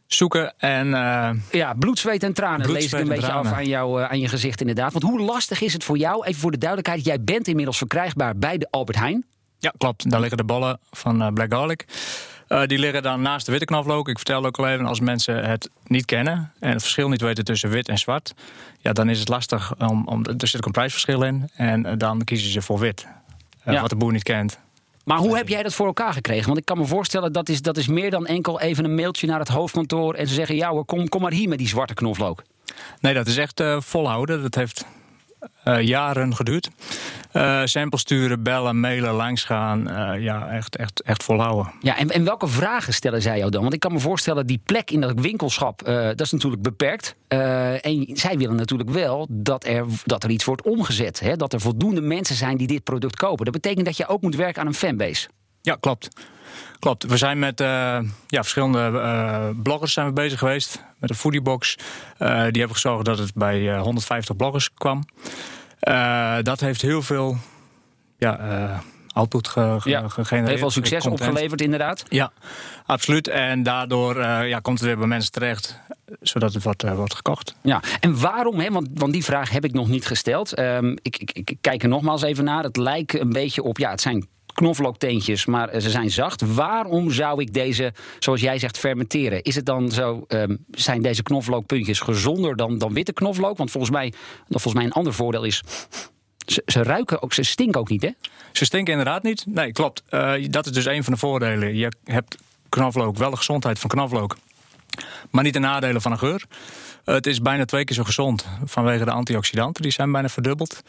zoeken 0.07 0.55
en... 0.59 0.87
Uh, 0.87 1.31
ja, 1.51 1.75
bloed, 1.75 1.99
zweet 1.99 2.23
en 2.23 2.33
tranen 2.33 2.61
bloed, 2.61 2.77
lees 2.77 2.93
ik 2.93 3.01
een 3.01 3.09
beetje 3.09 3.23
tranen. 3.23 3.51
af 3.51 3.57
aan, 3.59 3.67
jou, 3.67 4.01
uh, 4.01 4.11
aan 4.11 4.21
je 4.21 4.29
gezicht 4.29 4.61
inderdaad. 4.61 4.93
Want 4.93 5.05
hoe 5.05 5.21
lastig 5.21 5.61
is 5.61 5.73
het 5.73 5.85
voor 5.85 5.97
jou, 5.97 6.25
even 6.25 6.41
voor 6.41 6.51
de 6.51 6.59
duidelijkheid... 6.59 7.05
jij 7.05 7.23
bent 7.23 7.49
inmiddels 7.49 7.79
verkrijgbaar 7.79 8.37
bij 8.37 8.59
de 8.59 8.67
Albert 8.71 8.99
Heijn. 8.99 9.25
Ja, 9.59 9.73
klopt. 9.79 10.11
Daar 10.11 10.21
liggen 10.21 10.39
de 10.39 10.45
ballen 10.45 10.79
van 10.91 11.23
uh, 11.23 11.29
Black 11.29 11.53
Garlic. 11.53 11.85
Uh, 12.53 12.67
die 12.67 12.79
liggen 12.79 13.03
dan 13.03 13.23
naast 13.23 13.47
de 13.47 13.53
witte 13.53 13.67
knoflook. 13.67 14.09
Ik 14.09 14.17
vertel 14.17 14.45
ook 14.45 14.59
al 14.59 14.69
even, 14.69 14.87
als 14.87 15.01
mensen 15.01 15.49
het 15.49 15.71
niet 15.87 16.05
kennen 16.05 16.53
en 16.59 16.71
het 16.71 16.81
verschil 16.81 17.09
niet 17.09 17.21
weten 17.21 17.45
tussen 17.45 17.71
wit 17.71 17.89
en 17.89 17.99
zwart, 17.99 18.35
ja, 18.79 18.93
dan 18.93 19.09
is 19.09 19.19
het 19.19 19.29
lastig. 19.29 19.75
Om, 19.79 20.09
om, 20.09 20.25
er 20.25 20.49
zit 20.49 20.57
ook 20.57 20.67
een 20.67 20.73
prijsverschil 20.73 21.23
in 21.23 21.51
en 21.55 21.99
dan 21.99 22.25
kiezen 22.25 22.51
ze 22.51 22.63
voor 22.63 22.79
wit. 22.79 23.07
Uh, 23.67 23.75
ja. 23.75 23.81
Wat 23.81 23.91
de 23.91 23.97
boer 23.97 24.13
niet 24.13 24.23
kent. 24.23 24.59
Maar 25.05 25.19
hoe 25.19 25.37
heb 25.37 25.49
jij 25.49 25.63
dat 25.63 25.75
voor 25.75 25.87
elkaar 25.87 26.13
gekregen? 26.13 26.47
Want 26.47 26.59
ik 26.59 26.65
kan 26.65 26.79
me 26.79 26.85
voorstellen 26.85 27.33
dat 27.33 27.49
is, 27.49 27.63
dat 27.63 27.77
is 27.77 27.87
meer 27.87 28.11
dan 28.11 28.27
enkel 28.27 28.61
even 28.61 28.85
een 28.85 28.95
mailtje 28.95 29.27
naar 29.27 29.39
het 29.39 29.49
hoofdkantoor 29.49 30.15
en 30.15 30.29
ze 30.29 30.35
zeggen: 30.35 30.57
ja, 30.57 30.83
kom, 30.87 31.09
kom 31.09 31.21
maar 31.21 31.33
hier 31.33 31.49
met 31.49 31.59
die 31.59 31.69
zwarte 31.69 31.95
knoflook. 31.95 32.43
Nee, 33.01 33.15
dat 33.15 33.27
is 33.27 33.37
echt 33.37 33.63
volhouden. 33.79 34.43
Dat 34.43 34.55
heeft 34.55 34.85
uh, 35.65 35.83
jaren 35.83 36.37
geduurd. 36.37 36.71
Uh, 37.33 37.61
samples 37.65 38.01
sturen, 38.01 38.43
bellen, 38.43 38.81
mailen, 38.81 39.13
langsgaan. 39.13 39.89
Uh, 39.89 40.23
ja, 40.23 40.49
echt, 40.49 40.77
echt, 40.77 41.03
echt 41.03 41.23
volhouden. 41.23 41.73
Ja, 41.81 41.97
en, 41.97 42.11
en 42.11 42.25
welke 42.25 42.47
vragen 42.49 42.95
stellen 42.95 43.23
zij 43.23 43.39
jou 43.39 43.51
dan? 43.51 43.63
Want 43.63 43.75
ik 43.75 43.81
kan 43.81 43.93
me 43.93 43.99
voorstellen, 43.99 44.47
die 44.47 44.61
plek 44.65 44.91
in 44.91 45.01
dat 45.01 45.21
winkelschap, 45.21 45.85
dat 45.85 46.21
is 46.21 46.33
natuurlijk 46.33 46.63
beperkt. 46.63 47.15
en 47.29 48.07
zij 48.13 48.39
willen 48.39 48.57
natuurlijk 48.57 48.91
wel 48.91 49.27
dat 49.31 49.65
er, 49.65 49.85
dat 50.05 50.25
er 50.25 50.31
iets 50.31 50.45
wordt 50.45 50.63
omgezet. 50.63 51.21
Hè? 51.21 51.37
Dat 51.37 51.53
er 51.53 51.61
voldoende 51.61 52.01
mensen 52.01 52.37
zijn 52.37 52.57
die 52.57 52.67
dit 52.67 52.85
product 52.85 53.17
kopen. 53.17 53.45
Dat 53.45 53.55
betekent 53.55 53.87
dat 53.87 53.97
je 53.97 54.07
ook 54.07 54.23
moet 54.23 54.37
werken 54.37 54.61
aan 54.61 54.67
een 54.67 54.75
fanbase. 54.75 55.29
Ja, 55.63 55.77
klopt. 55.81 56.09
Klopt. 56.79 57.05
We 57.05 57.17
zijn 57.17 57.39
met 57.39 57.61
uh, 57.61 57.67
ja, 58.27 58.41
verschillende 58.43 58.91
uh, 58.95 59.63
bloggers 59.63 59.93
zijn 59.93 60.07
we 60.07 60.13
bezig 60.13 60.39
geweest. 60.39 60.85
Met 60.99 61.11
een 61.11 61.17
foodiebox. 61.17 61.77
Uh, 61.79 62.29
die 62.29 62.37
hebben 62.37 62.71
gezorgd 62.71 63.05
dat 63.05 63.19
het 63.19 63.35
bij 63.35 63.79
150 63.79 64.37
bloggers 64.37 64.75
kwam. 64.75 65.05
dat 66.43 66.61
heeft 66.61 66.83
heel 66.83 67.03
veel 67.03 67.37
ja, 68.19 68.83
output 69.13 69.49
ge 69.49 69.81
ja, 69.85 70.09
gegenereerd. 70.09 70.49
Heeft 70.49 70.61
wel 70.61 70.71
succes 70.71 71.07
opgeleverd, 71.07 71.61
inderdaad. 71.61 72.05
Ja, 72.09 72.33
absoluut. 72.87 73.29
En 73.29 73.63
daardoor 73.63 74.23
ja, 74.25 74.59
komt 74.59 74.79
het 74.79 74.89
weer 74.89 74.99
bij 74.99 75.07
mensen 75.07 75.33
terecht 75.33 75.81
zodat 76.21 76.55
het 76.55 76.63
wordt, 76.63 76.95
wordt 76.95 77.15
gekocht. 77.15 77.55
Ja, 77.63 77.83
en 78.01 78.21
waarom? 78.21 78.61
Hè? 78.61 78.71
Want, 78.71 78.89
want 78.95 79.13
die 79.13 79.25
vraag 79.25 79.51
heb 79.51 79.65
ik 79.65 79.73
nog 79.73 79.89
niet 79.89 80.07
gesteld. 80.07 80.59
Um, 80.59 80.97
ik, 81.03 81.17
ik, 81.17 81.31
ik, 81.35 81.57
kijk 81.61 81.83
er 81.83 81.89
nogmaals 81.89 82.23
even 82.23 82.45
naar. 82.45 82.63
Het 82.63 82.77
lijkt 82.77 83.21
een 83.21 83.33
beetje 83.33 83.63
op, 83.63 83.79
ja, 83.79 83.91
het 83.91 84.01
zijn 84.01 84.27
knoflookteentjes, 84.53 85.47
maar 85.47 85.81
ze 85.81 85.91
zijn 85.91 86.11
zacht. 86.11 86.55
Waarom 86.55 87.11
zou 87.11 87.41
ik 87.41 87.53
deze, 87.53 87.93
zoals 88.19 88.41
jij 88.41 88.59
zegt, 88.59 88.79
fermenteren? 88.79 89.43
Is 89.43 89.55
het 89.55 89.67
dan 89.67 89.91
zo, 89.91 90.25
um, 90.29 90.65
zijn 90.71 91.03
deze 91.03 91.23
knoflookpuntjes 91.23 92.01
gezonder 92.01 92.57
dan, 92.57 92.79
dan 92.79 92.95
witte 92.95 93.13
knoflook? 93.13 93.57
Want 93.57 93.71
volgens 93.71 93.93
mij, 93.93 94.13
volgens 94.49 94.75
mij 94.75 94.85
een 94.85 94.93
ander 94.93 95.15
voordeel 95.15 95.45
is... 95.45 95.63
Ze, 96.67 96.83
ruiken 96.83 97.23
ook, 97.23 97.33
ze 97.33 97.43
stinken 97.43 97.81
ook 97.81 97.89
niet, 97.89 98.03
hè? 98.03 98.11
Ze 98.53 98.65
stinken 98.65 98.93
inderdaad 98.93 99.23
niet. 99.23 99.45
Nee, 99.47 99.73
klopt. 99.73 100.03
Uh, 100.11 100.33
dat 100.51 100.67
is 100.67 100.73
dus 100.73 100.87
een 100.87 101.05
van 101.05 101.13
de 101.13 101.19
voordelen. 101.19 101.77
Je 101.77 101.93
hebt 102.05 102.37
knoflook, 102.69 103.17
wel 103.17 103.31
de 103.31 103.37
gezondheid 103.37 103.79
van 103.79 103.91
knoflook, 103.91 104.37
maar 105.31 105.45
niet 105.45 105.53
de 105.53 105.59
nadelen 105.59 106.03
van 106.03 106.13
een 106.13 106.19
geur. 106.19 106.45
Uh, 107.05 107.15
het 107.15 107.27
is 107.27 107.41
bijna 107.41 107.65
twee 107.65 107.85
keer 107.85 107.97
zo 107.97 108.05
gezond 108.05 108.47
vanwege 108.65 109.05
de 109.05 109.11
antioxidanten. 109.11 109.83
Die 109.83 109.93
zijn 109.93 110.13
bijna 110.13 110.29
verdubbeld. 110.29 110.83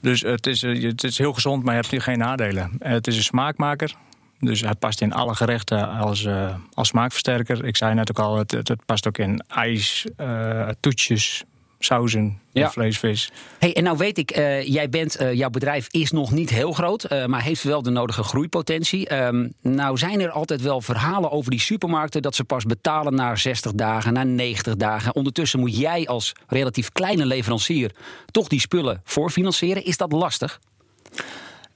Dus 0.00 0.20
het 0.20 0.46
is, 0.46 0.62
eh, 0.62 0.82
het 0.82 1.04
is 1.04 1.18
heel 1.18 1.32
gezond, 1.32 1.64
maar 1.64 1.74
je 1.74 1.80
hebt 1.88 2.02
geen 2.02 2.18
nadelen. 2.18 2.76
Het 2.78 3.06
is 3.06 3.16
een 3.16 3.22
smaakmaker. 3.22 3.94
Dus 4.40 4.60
hij 4.60 4.74
past 4.74 5.00
in 5.00 5.12
alle 5.12 5.34
gerechten 5.34 5.88
als, 5.88 6.28
als 6.74 6.88
smaakversterker. 6.88 7.64
Ik 7.64 7.76
zei 7.76 7.94
net 7.94 8.10
ook 8.10 8.18
al, 8.18 8.38
het, 8.38 8.50
het 8.50 8.84
past 8.86 9.06
ook 9.06 9.18
in 9.18 9.44
ijs, 9.48 10.06
uh, 10.20 10.68
toetjes, 10.80 11.44
sauzen, 11.78 12.40
ja. 12.52 12.70
vlees, 12.70 12.98
vis. 12.98 13.30
Hey, 13.58 13.74
en 13.74 13.82
nou 13.82 13.96
weet 13.96 14.18
ik, 14.18 14.38
uh, 14.38 14.66
jij 14.66 14.88
bent, 14.88 15.20
uh, 15.20 15.32
jouw 15.32 15.50
bedrijf 15.50 15.86
is 15.90 16.10
nog 16.10 16.30
niet 16.30 16.50
heel 16.50 16.72
groot, 16.72 17.12
uh, 17.12 17.26
maar 17.26 17.42
heeft 17.42 17.62
wel 17.62 17.82
de 17.82 17.90
nodige 17.90 18.22
groeipotentie. 18.22 19.14
Um, 19.14 19.52
nou 19.62 19.98
zijn 19.98 20.20
er 20.20 20.30
altijd 20.30 20.60
wel 20.60 20.80
verhalen 20.80 21.30
over 21.30 21.50
die 21.50 21.60
supermarkten 21.60 22.22
dat 22.22 22.34
ze 22.34 22.44
pas 22.44 22.64
betalen 22.64 23.14
na 23.14 23.36
60 23.36 23.72
dagen, 23.72 24.12
na 24.12 24.24
90 24.24 24.76
dagen. 24.76 25.14
Ondertussen 25.14 25.60
moet 25.60 25.76
jij 25.76 26.06
als 26.06 26.32
relatief 26.46 26.92
kleine 26.92 27.26
leverancier 27.26 27.90
toch 28.30 28.48
die 28.48 28.60
spullen 28.60 29.00
voorfinancieren. 29.04 29.84
Is 29.84 29.96
dat 29.96 30.12
lastig? 30.12 30.60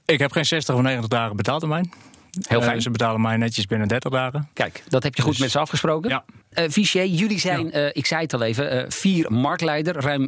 Ik 0.05 0.19
heb 0.19 0.31
geen 0.31 0.45
60 0.45 0.75
of 0.75 0.81
90 0.81 1.07
dagen 1.07 1.35
betaaltermijn. 1.35 2.10
Heel 2.47 2.59
eh, 2.59 2.65
fijn. 2.65 2.81
ze 2.81 2.89
betalen 2.89 3.21
mij 3.21 3.37
netjes 3.37 3.65
binnen 3.65 3.87
30 3.87 4.11
dagen. 4.11 4.49
Kijk, 4.53 4.83
dat 4.87 5.03
heb 5.03 5.15
je 5.15 5.21
goed 5.21 5.31
dus- 5.31 5.41
met 5.41 5.51
ze 5.51 5.59
afgesproken. 5.59 6.09
Ja. 6.09 6.23
Uh, 6.53 6.69
Fichier, 6.69 7.05
jullie 7.05 7.39
zijn, 7.39 7.65
ja. 7.65 7.79
uh, 7.79 7.89
ik 7.91 8.05
zei 8.05 8.21
het 8.21 8.33
al 8.33 8.41
even, 8.41 8.75
uh, 8.75 8.83
vier 8.87 9.31
marktleider. 9.31 9.95
Ruim 10.01 10.27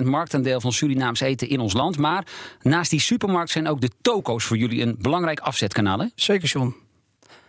70% 0.00 0.04
marktaandeel 0.04 0.60
van 0.60 0.72
Surinaams 0.72 1.20
eten 1.20 1.48
in 1.48 1.60
ons 1.60 1.72
land. 1.72 1.98
Maar 1.98 2.24
naast 2.62 2.90
die 2.90 3.00
supermarkt 3.00 3.50
zijn 3.50 3.68
ook 3.68 3.80
de 3.80 3.90
toko's 4.00 4.44
voor 4.44 4.56
jullie 4.56 4.82
een 4.82 4.96
belangrijk 4.98 5.40
afzetkanaal. 5.40 5.98
Hè? 5.98 6.06
Zeker, 6.14 6.48
John. 6.48 6.74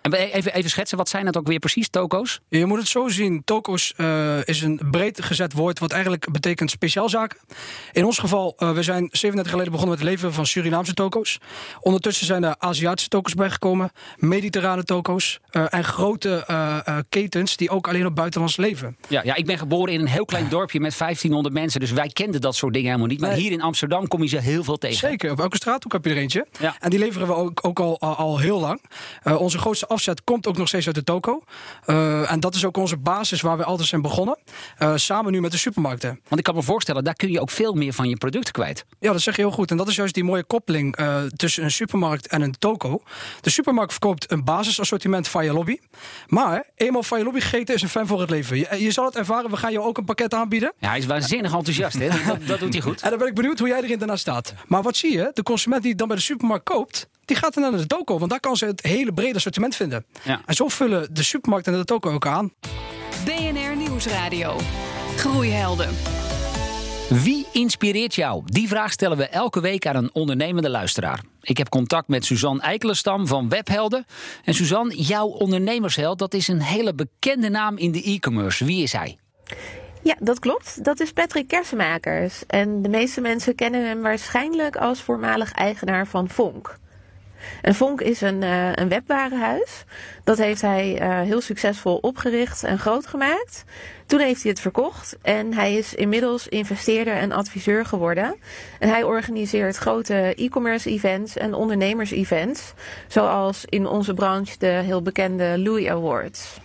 En 0.04 0.14
even, 0.14 0.54
even 0.54 0.70
schetsen, 0.70 0.98
wat 0.98 1.10
zijn 1.10 1.26
dat 1.26 1.38
ook 1.38 1.48
weer 1.48 1.60
precies, 1.60 1.90
toko's? 1.90 2.40
Je 2.50 2.66
moet 2.66 2.78
het 2.78 2.88
zo 2.88 3.08
zien. 3.08 3.42
Toko's 3.44 3.94
uh, 3.98 4.38
is 4.46 4.62
een 4.62 4.82
breed 4.92 5.24
gezet 5.24 5.54
woord, 5.54 5.80
wat 5.80 5.92
eigenlijk 5.92 6.32
betekent 6.32 6.70
speciaalzaken. 6.70 7.40
In 7.92 8.06
ons 8.06 8.18
geval, 8.18 8.56
uh, 8.58 8.72
we 8.72 8.84
zijn 8.84 9.08
37 9.12 9.52
geleden 9.52 9.72
begonnen 9.72 9.98
met 9.98 10.06
het 10.06 10.14
leveren 10.14 10.34
van 10.34 10.46
Surinaamse 10.46 10.94
toko's. 10.94 11.40
Ondertussen 11.80 12.26
zijn 12.26 12.44
er 12.44 12.56
Aziatische 12.58 13.10
toko's 13.10 13.34
bijgekomen, 13.34 13.92
mediterrane 14.18 14.84
toko's 14.84 15.40
uh, 15.52 15.66
en 15.70 15.84
grote 15.84 16.46
ketens 17.10 17.58
die 17.58 17.70
ook 17.70 17.88
alleen 17.88 18.06
op 18.06 18.16
buitenlands 18.16 18.58
leven. 18.58 18.98
Ja, 19.08 19.22
ja, 19.24 19.36
ik 19.36 19.46
ben 19.46 19.58
geboren 19.58 19.94
in 19.94 20.00
een 20.00 20.08
heel 20.08 20.26
klein 20.26 20.50
dorpje 20.50 20.80
met 20.80 20.98
1500 20.98 21.54
mensen, 21.54 21.80
dus 21.80 21.92
wij 21.92 22.08
kenden 22.08 22.42
dat 22.42 22.56
soort 22.56 22.74
dingen 22.74 22.88
helemaal 22.88 23.10
niet. 23.10 23.20
Maar 23.20 23.30
nee. 23.30 23.40
hier 23.40 23.52
in 23.52 23.62
Amsterdam 23.62 24.08
kom 24.08 24.22
je 24.22 24.28
ze 24.28 24.40
heel 24.40 24.64
veel 24.64 24.78
tegen. 24.78 24.98
Zeker, 24.98 25.32
op 25.32 25.40
elke 25.40 25.56
straathoek 25.56 25.92
heb 25.92 26.06
je 26.06 26.12
er 26.12 26.18
eentje. 26.18 26.48
Ja. 26.60 26.76
En 26.80 26.90
die 26.90 27.00
leveren 27.00 27.28
we 27.28 27.34
ook, 27.34 27.60
ook 27.62 27.80
al, 27.80 28.00
al, 28.00 28.16
al 28.16 28.40
heel 28.40 28.60
lang. 28.60 28.82
onze 29.24 29.58
grootste 29.58 29.88
afzet 29.94 30.24
komt 30.24 30.48
ook 30.48 30.58
nog 30.58 30.68
steeds 30.68 30.86
uit 30.86 30.96
de 30.96 31.04
toko. 31.04 31.44
Uh, 31.86 32.32
en 32.32 32.40
dat 32.40 32.56
is 32.56 32.66
ook 32.66 32.78
onze 32.78 32.98
basis 32.98 33.42
waar 33.42 33.58
we 33.58 33.64
altijd 33.64 33.88
zijn 33.88 34.02
begonnen. 34.02 34.38
Uh, 34.80 34.94
samen 34.96 35.32
nu 35.32 35.42
met 35.42 35.52
de 35.52 35.58
supermarkten. 35.58 36.20
Want 36.28 36.38
ik 36.38 36.44
kan 36.44 36.56
me 36.56 36.62
voorstellen, 36.62 37.04
daar 37.04 37.14
kun 37.14 37.32
je 37.32 37.42
ook 37.42 37.50
veel 37.50 37.74
meer 37.74 37.94
van 37.94 38.10
je 38.10 38.18
producten 38.18 38.54
kwijt. 38.54 38.86
Ja, 39.00 39.12
dat 39.12 39.22
zeg 39.22 39.36
je 39.36 39.42
heel 39.42 39.52
goed. 39.52 39.72
En 39.72 39.78
dat 39.78 39.88
is 39.88 39.96
juist 39.96 40.14
die 40.14 40.24
mooie 40.24 40.44
koppeling 40.44 41.00
uh, 41.00 41.22
tussen 41.36 41.64
een 41.64 41.72
supermarkt 41.72 42.28
en 42.28 42.42
een 42.42 42.56
toko. 42.60 43.02
De 43.42 43.50
supermarkt 43.50 43.92
verkoopt 43.92 44.32
een 44.32 44.44
basisassortiment 44.44 45.28
van 45.28 45.46
je 45.46 45.54
lobby. 45.54 45.78
Maar 46.28 46.66
eenmaal 46.76 47.04
van 47.04 47.18
je 47.18 47.24
lobby 47.24 47.40
gegeten 47.40 47.76
is 47.76 47.82
een 47.82 47.90
fan 47.90 48.08
voor 48.08 48.20
het 48.20 48.30
leven. 48.30 48.58
Je, 48.58 48.68
je, 48.80 48.92
zal 48.92 49.06
het 49.06 49.16
ervaren, 49.16 49.50
we 49.50 49.58
gaan 49.58 49.72
je 49.72 49.82
ook 49.82 49.98
een 49.98 50.06
pakket 50.06 50.34
aanbieden. 50.34 50.74
Ja, 50.80 50.90
hij 50.90 50.98
is 50.98 51.06
waanzinnig 51.06 51.54
enthousiast. 51.54 52.00
Hè? 52.00 52.08
Dat, 52.28 52.48
dat 52.48 52.60
doet 52.60 52.74
hij 52.74 52.82
goed. 52.82 53.02
En 53.02 53.10
dan 53.10 53.20
ben 53.20 53.28
ik 53.28 53.34
benieuwd 53.34 53.60
hoe 53.60 53.68
jij 53.68 53.82
erin 53.82 53.98
daarna 53.98 54.16
staat. 54.16 54.54
Maar 54.68 54.82
wat 54.82 54.96
zie 54.96 55.14
je? 55.14 55.32
De 55.34 55.44
consument 55.44 55.84
die 55.84 55.96
dan 55.96 56.08
bij 56.08 56.16
de 56.16 56.22
supermarkt 56.24 56.64
koopt, 56.64 57.08
die 57.26 57.36
gaat 57.36 57.54
dan 57.54 57.64
naar 57.64 57.82
de 57.82 57.88
toko. 57.88 58.20
Want 58.20 58.32
daar 58.32 58.40
kan 58.40 58.58
ze 58.58 58.66
het 58.66 58.82
hele 58.82 59.14
brede 59.14 59.36
assortiment 59.36 59.76
vinden. 59.76 60.06
Ja. 60.24 60.42
En 60.46 60.54
zo 60.54 60.68
vullen 60.68 61.14
de 61.14 61.24
supermarkt 61.24 61.68
en 61.68 61.74
de 61.74 61.86
toko 61.86 62.12
ook 62.12 62.28
aan. 62.28 62.54
BNR 63.26 63.76
Nieuwsradio. 63.76 64.58
Groeihelden. 65.18 65.90
Wie 67.10 67.46
inspireert 67.52 68.16
jou? 68.16 68.44
Die 68.46 68.68
vraag 68.68 68.92
stellen 68.92 69.18
we 69.18 69.28
elke 69.28 69.62
week 69.62 69.88
aan 69.88 69.96
een 69.96 70.10
ondernemende 70.14 70.70
luisteraar. 70.70 71.24
Ik 71.42 71.58
heb 71.58 71.70
contact 71.70 72.08
met 72.08 72.26
Suzanne 72.26 72.62
Eikelenstam 72.62 73.28
van 73.28 73.50
Webhelden. 73.50 74.06
En 74.44 74.54
Suzanne, 74.54 74.96
jouw 74.96 75.28
ondernemersheld, 75.28 76.20
dat 76.20 76.34
is 76.34 76.48
een 76.48 76.62
hele 76.62 76.94
bekende 76.94 77.50
naam 77.50 77.78
in 77.78 77.92
de 77.92 78.04
e-commerce. 78.04 78.66
Wie 78.66 78.84
is 78.84 78.92
hij? 78.92 79.18
Ja, 80.02 80.16
dat 80.20 80.40
klopt. 80.40 80.84
Dat 80.84 81.00
is 81.00 81.12
Patrick 81.12 81.48
Kersenmakers. 81.48 82.46
En 82.48 82.82
de 82.82 82.90
meeste 82.90 83.22
mensen 83.22 83.56
kennen 83.56 83.88
hem 83.88 84.02
waarschijnlijk 84.02 84.76
als 84.76 85.02
voormalig 85.02 85.52
eigenaar 85.52 86.08
van 86.08 86.30
Vonk. 86.30 86.78
En 87.62 87.76
Vonk 87.76 88.02
is 88.02 88.22
een, 88.22 88.42
uh, 88.42 88.74
een 88.74 88.90
webwarenhuis. 88.90 89.84
Dat 90.24 90.38
heeft 90.38 90.62
hij 90.62 91.02
uh, 91.02 91.22
heel 91.22 91.42
succesvol 91.42 91.96
opgericht 91.96 92.64
en 92.64 92.80
groot 92.80 93.08
gemaakt. 93.08 93.64
Toen 94.06 94.20
heeft 94.20 94.42
hij 94.42 94.52
het 94.52 94.60
verkocht 94.60 95.18
en 95.22 95.54
hij 95.54 95.74
is 95.74 95.94
inmiddels 95.94 96.48
investeerder 96.48 97.14
en 97.14 97.32
adviseur 97.32 97.86
geworden. 97.86 98.36
En 98.80 98.90
hij 98.90 99.04
organiseert 99.04 99.78
grote 99.78 100.34
e-commerce 100.36 100.90
events 100.90 101.38
en 101.38 101.54
ondernemers 101.54 102.12
events. 102.12 102.74
Zoals 103.08 103.66
in 103.70 103.88
onze 103.88 104.14
branche 104.14 104.58
de 104.58 104.68
heel 104.68 105.02
bekende 105.02 105.60
Louis 105.60 105.88
Awards. 105.88 106.60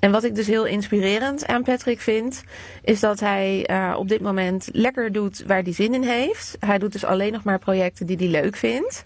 En 0.00 0.10
wat 0.10 0.24
ik 0.24 0.34
dus 0.34 0.46
heel 0.46 0.66
inspirerend 0.66 1.46
aan 1.46 1.62
Patrick 1.62 2.00
vind, 2.00 2.44
is 2.82 3.00
dat 3.00 3.20
hij 3.20 3.70
uh, 3.70 3.94
op 3.98 4.08
dit 4.08 4.20
moment 4.20 4.68
lekker 4.72 5.12
doet 5.12 5.42
waar 5.46 5.62
hij 5.62 5.72
zin 5.72 5.94
in 5.94 6.02
heeft. 6.02 6.56
Hij 6.60 6.78
doet 6.78 6.92
dus 6.92 7.04
alleen 7.04 7.32
nog 7.32 7.42
maar 7.44 7.58
projecten 7.58 8.06
die 8.06 8.16
hij 8.16 8.26
leuk 8.26 8.56
vindt. 8.56 9.04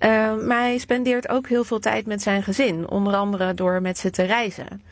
Uh, 0.00 0.08
maar 0.46 0.60
hij 0.60 0.78
spendeert 0.78 1.28
ook 1.28 1.48
heel 1.48 1.64
veel 1.64 1.78
tijd 1.78 2.06
met 2.06 2.22
zijn 2.22 2.42
gezin, 2.42 2.88
onder 2.88 3.14
andere 3.14 3.54
door 3.54 3.82
met 3.82 3.98
ze 3.98 4.10
te 4.10 4.22
reizen. 4.22 4.82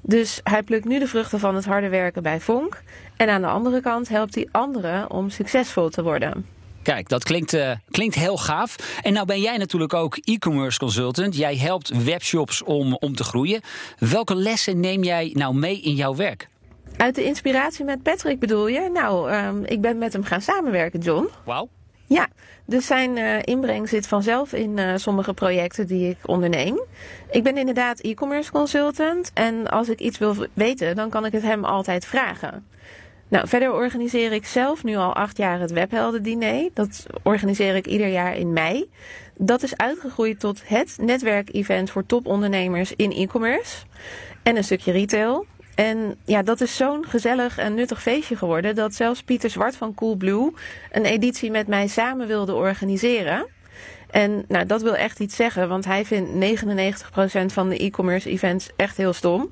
Dus 0.00 0.40
hij 0.42 0.62
plukt 0.62 0.84
nu 0.84 0.98
de 0.98 1.06
vruchten 1.06 1.40
van 1.40 1.54
het 1.54 1.64
harde 1.64 1.88
werken 1.88 2.22
bij 2.22 2.40
Vonk. 2.40 2.82
En 3.16 3.28
aan 3.28 3.40
de 3.40 3.46
andere 3.46 3.80
kant 3.80 4.08
helpt 4.08 4.34
hij 4.34 4.48
anderen 4.50 5.10
om 5.10 5.30
succesvol 5.30 5.88
te 5.88 6.02
worden. 6.02 6.57
Kijk, 6.88 7.08
dat 7.08 7.24
klinkt, 7.24 7.54
uh, 7.54 7.70
klinkt 7.90 8.14
heel 8.14 8.36
gaaf. 8.36 8.76
En 9.02 9.12
nou 9.12 9.26
ben 9.26 9.40
jij 9.40 9.56
natuurlijk 9.56 9.94
ook 9.94 10.16
e-commerce 10.16 10.78
consultant. 10.78 11.36
Jij 11.36 11.56
helpt 11.56 12.04
webshops 12.04 12.62
om, 12.62 12.94
om 12.94 13.14
te 13.14 13.24
groeien. 13.24 13.60
Welke 13.98 14.34
lessen 14.34 14.80
neem 14.80 15.02
jij 15.02 15.30
nou 15.34 15.54
mee 15.54 15.80
in 15.80 15.94
jouw 15.94 16.14
werk? 16.14 16.48
Uit 16.96 17.14
de 17.14 17.24
inspiratie 17.24 17.84
met 17.84 18.02
Patrick 18.02 18.38
bedoel 18.38 18.68
je? 18.68 18.90
Nou, 18.92 19.32
um, 19.32 19.64
ik 19.64 19.80
ben 19.80 19.98
met 19.98 20.12
hem 20.12 20.24
gaan 20.24 20.40
samenwerken, 20.40 21.00
John. 21.00 21.28
Wauw. 21.44 21.68
Ja, 22.06 22.28
dus 22.66 22.86
zijn 22.86 23.16
uh, 23.16 23.36
inbreng 23.42 23.88
zit 23.88 24.06
vanzelf 24.06 24.52
in 24.52 24.78
uh, 24.78 24.92
sommige 24.96 25.34
projecten 25.34 25.86
die 25.86 26.10
ik 26.10 26.18
onderneem. 26.22 26.80
Ik 27.30 27.42
ben 27.42 27.56
inderdaad 27.56 28.00
e-commerce 28.00 28.50
consultant 28.50 29.30
en 29.34 29.66
als 29.70 29.88
ik 29.88 30.00
iets 30.00 30.18
wil 30.18 30.34
weten, 30.52 30.96
dan 30.96 31.10
kan 31.10 31.24
ik 31.24 31.32
het 31.32 31.42
hem 31.42 31.64
altijd 31.64 32.04
vragen. 32.06 32.66
Nou, 33.28 33.48
verder 33.48 33.72
organiseer 33.72 34.32
ik 34.32 34.46
zelf 34.46 34.84
nu 34.84 34.96
al 34.96 35.14
acht 35.14 35.36
jaar 35.36 35.60
het 35.60 35.70
Webhelden-diner. 35.70 36.68
Dat 36.74 37.06
organiseer 37.22 37.76
ik 37.76 37.86
ieder 37.86 38.08
jaar 38.08 38.36
in 38.36 38.52
mei. 38.52 38.90
Dat 39.36 39.62
is 39.62 39.76
uitgegroeid 39.76 40.40
tot 40.40 40.62
het 40.64 40.96
netwerkevent 41.00 41.90
voor 41.90 42.06
topondernemers 42.06 42.92
in 42.96 43.12
e-commerce. 43.12 43.76
En 44.42 44.56
een 44.56 44.64
stukje 44.64 44.92
retail. 44.92 45.46
En 45.74 46.18
ja, 46.24 46.42
dat 46.42 46.60
is 46.60 46.76
zo'n 46.76 47.04
gezellig 47.06 47.58
en 47.58 47.74
nuttig 47.74 48.02
feestje 48.02 48.36
geworden 48.36 48.74
dat 48.74 48.94
zelfs 48.94 49.22
Pieter 49.22 49.50
Zwart 49.50 49.76
van 49.76 49.94
Coolblue 49.94 50.52
een 50.92 51.04
editie 51.04 51.50
met 51.50 51.66
mij 51.66 51.86
samen 51.86 52.26
wilde 52.26 52.54
organiseren. 52.54 53.46
En 54.10 54.44
nou, 54.48 54.66
dat 54.66 54.82
wil 54.82 54.96
echt 54.96 55.20
iets 55.20 55.36
zeggen, 55.36 55.68
want 55.68 55.84
hij 55.84 56.04
vindt 56.04 56.62
99% 56.62 57.52
van 57.52 57.68
de 57.68 57.78
e-commerce 57.78 58.30
events 58.30 58.70
echt 58.76 58.96
heel 58.96 59.12
stom. 59.12 59.50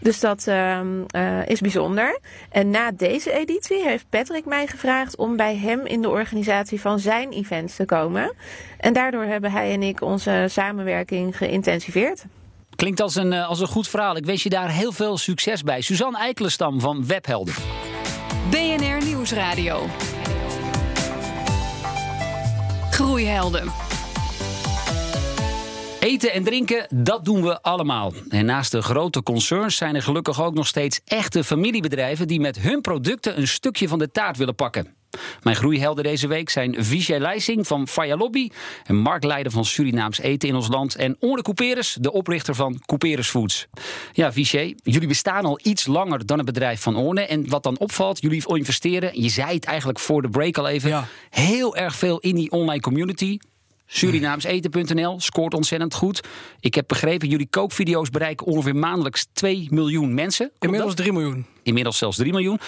Dus 0.00 0.20
dat 0.20 0.46
uh, 0.48 0.80
uh, 1.16 1.48
is 1.48 1.60
bijzonder. 1.60 2.20
En 2.50 2.70
na 2.70 2.90
deze 2.90 3.32
editie 3.32 3.82
heeft 3.82 4.06
Patrick 4.08 4.44
mij 4.44 4.66
gevraagd 4.66 5.16
om 5.16 5.36
bij 5.36 5.56
hem 5.56 5.86
in 5.86 6.02
de 6.02 6.08
organisatie 6.08 6.80
van 6.80 6.98
zijn 6.98 7.30
events 7.30 7.76
te 7.76 7.84
komen. 7.84 8.32
En 8.78 8.92
daardoor 8.92 9.24
hebben 9.24 9.50
hij 9.50 9.72
en 9.72 9.82
ik 9.82 10.00
onze 10.00 10.46
samenwerking 10.48 11.36
geïntensiveerd. 11.36 12.24
Klinkt 12.76 13.00
als 13.00 13.14
een, 13.14 13.32
als 13.32 13.60
een 13.60 13.66
goed 13.66 13.88
verhaal. 13.88 14.16
Ik 14.16 14.24
wens 14.24 14.42
je 14.42 14.48
daar 14.48 14.70
heel 14.70 14.92
veel 14.92 15.18
succes 15.18 15.62
bij. 15.62 15.80
Suzanne 15.80 16.18
Eikelenstam 16.18 16.80
van 16.80 17.06
Webhelden. 17.06 17.54
BNR 18.50 19.04
Nieuwsradio. 19.04 19.86
Groeihelden. 22.90 23.85
Eten 26.06 26.32
en 26.32 26.44
drinken, 26.44 26.86
dat 26.94 27.24
doen 27.24 27.42
we 27.42 27.62
allemaal. 27.62 28.12
En 28.28 28.44
naast 28.44 28.70
de 28.70 28.82
grote 28.82 29.22
concerns 29.22 29.76
zijn 29.76 29.94
er 29.94 30.02
gelukkig 30.02 30.42
ook 30.42 30.54
nog 30.54 30.66
steeds 30.66 31.00
echte 31.04 31.44
familiebedrijven 31.44 32.28
die 32.28 32.40
met 32.40 32.58
hun 32.58 32.80
producten 32.80 33.38
een 33.38 33.48
stukje 33.48 33.88
van 33.88 33.98
de 33.98 34.10
taart 34.10 34.36
willen 34.36 34.54
pakken. 34.54 34.94
Mijn 35.42 35.56
groeihelden 35.56 36.04
deze 36.04 36.26
week 36.26 36.50
zijn 36.50 36.84
Vijay 36.84 37.20
Leising 37.20 37.66
van 37.66 37.88
Faya 37.88 38.16
Lobby 38.16 38.50
en 38.84 38.96
Mark 38.96 39.24
Leider 39.24 39.52
van 39.52 39.64
Surinaams 39.64 40.18
Eten 40.18 40.48
in 40.48 40.54
ons 40.54 40.68
land 40.68 40.94
en 40.94 41.16
Orne 41.20 41.42
Couperus, 41.42 41.96
de 42.00 42.12
oprichter 42.12 42.54
van 42.54 42.82
Couperus 42.86 43.28
Foods. 43.28 43.66
Ja, 44.12 44.32
Vijay, 44.32 44.76
jullie 44.82 45.08
bestaan 45.08 45.44
al 45.44 45.58
iets 45.62 45.86
langer 45.86 46.26
dan 46.26 46.36
het 46.36 46.46
bedrijf 46.46 46.80
van 46.80 46.96
Orne 46.96 47.26
en 47.26 47.48
wat 47.48 47.62
dan 47.62 47.78
opvalt, 47.78 48.20
jullie 48.20 48.44
investeren, 48.46 49.22
je 49.22 49.28
zei 49.28 49.54
het 49.54 49.64
eigenlijk 49.64 49.98
voor 49.98 50.22
de 50.22 50.28
break 50.28 50.58
al 50.58 50.68
even, 50.68 50.90
ja. 50.90 51.06
heel 51.30 51.76
erg 51.76 51.96
veel 51.96 52.18
in 52.18 52.34
die 52.34 52.50
online 52.50 52.80
community. 52.80 53.38
Surinaamseten.nl 53.86 55.20
scoort 55.20 55.54
ontzettend 55.54 55.94
goed. 55.94 56.20
Ik 56.60 56.74
heb 56.74 56.88
begrepen, 56.88 57.28
jullie 57.28 57.46
kookvideo's 57.50 58.10
bereiken 58.10 58.46
ongeveer 58.46 58.76
maandelijks 58.76 59.26
2 59.32 59.66
miljoen 59.70 60.14
mensen. 60.14 60.50
Inmiddels 60.58 60.94
3 60.94 61.12
miljoen. 61.12 61.46
Inmiddels 61.62 61.98
zelfs 61.98 62.16
3 62.16 62.32
miljoen. 62.32 62.60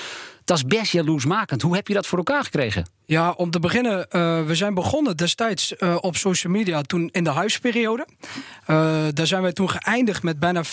Dat 0.48 0.56
is 0.56 0.64
best 0.64 0.92
jaloersmakend. 0.92 1.62
Hoe 1.62 1.74
heb 1.74 1.88
je 1.88 1.94
dat 1.94 2.06
voor 2.06 2.18
elkaar 2.18 2.44
gekregen? 2.44 2.86
Ja, 3.06 3.30
om 3.30 3.50
te 3.50 3.60
beginnen, 3.60 3.98
uh, 3.98 4.44
we 4.46 4.54
zijn 4.54 4.74
begonnen 4.74 5.16
destijds 5.16 5.74
uh, 5.78 5.96
op 6.00 6.16
social 6.16 6.52
media 6.52 6.82
toen 6.82 7.08
in 7.12 7.24
de 7.24 7.30
huisperiode. 7.30 8.06
Uh, 8.66 9.04
daar 9.14 9.26
zijn 9.26 9.42
wij 9.42 9.52
toen 9.52 9.70
geëindigd 9.70 10.22
met 10.22 10.38
bijna 10.38 10.64
50.000 10.64 10.70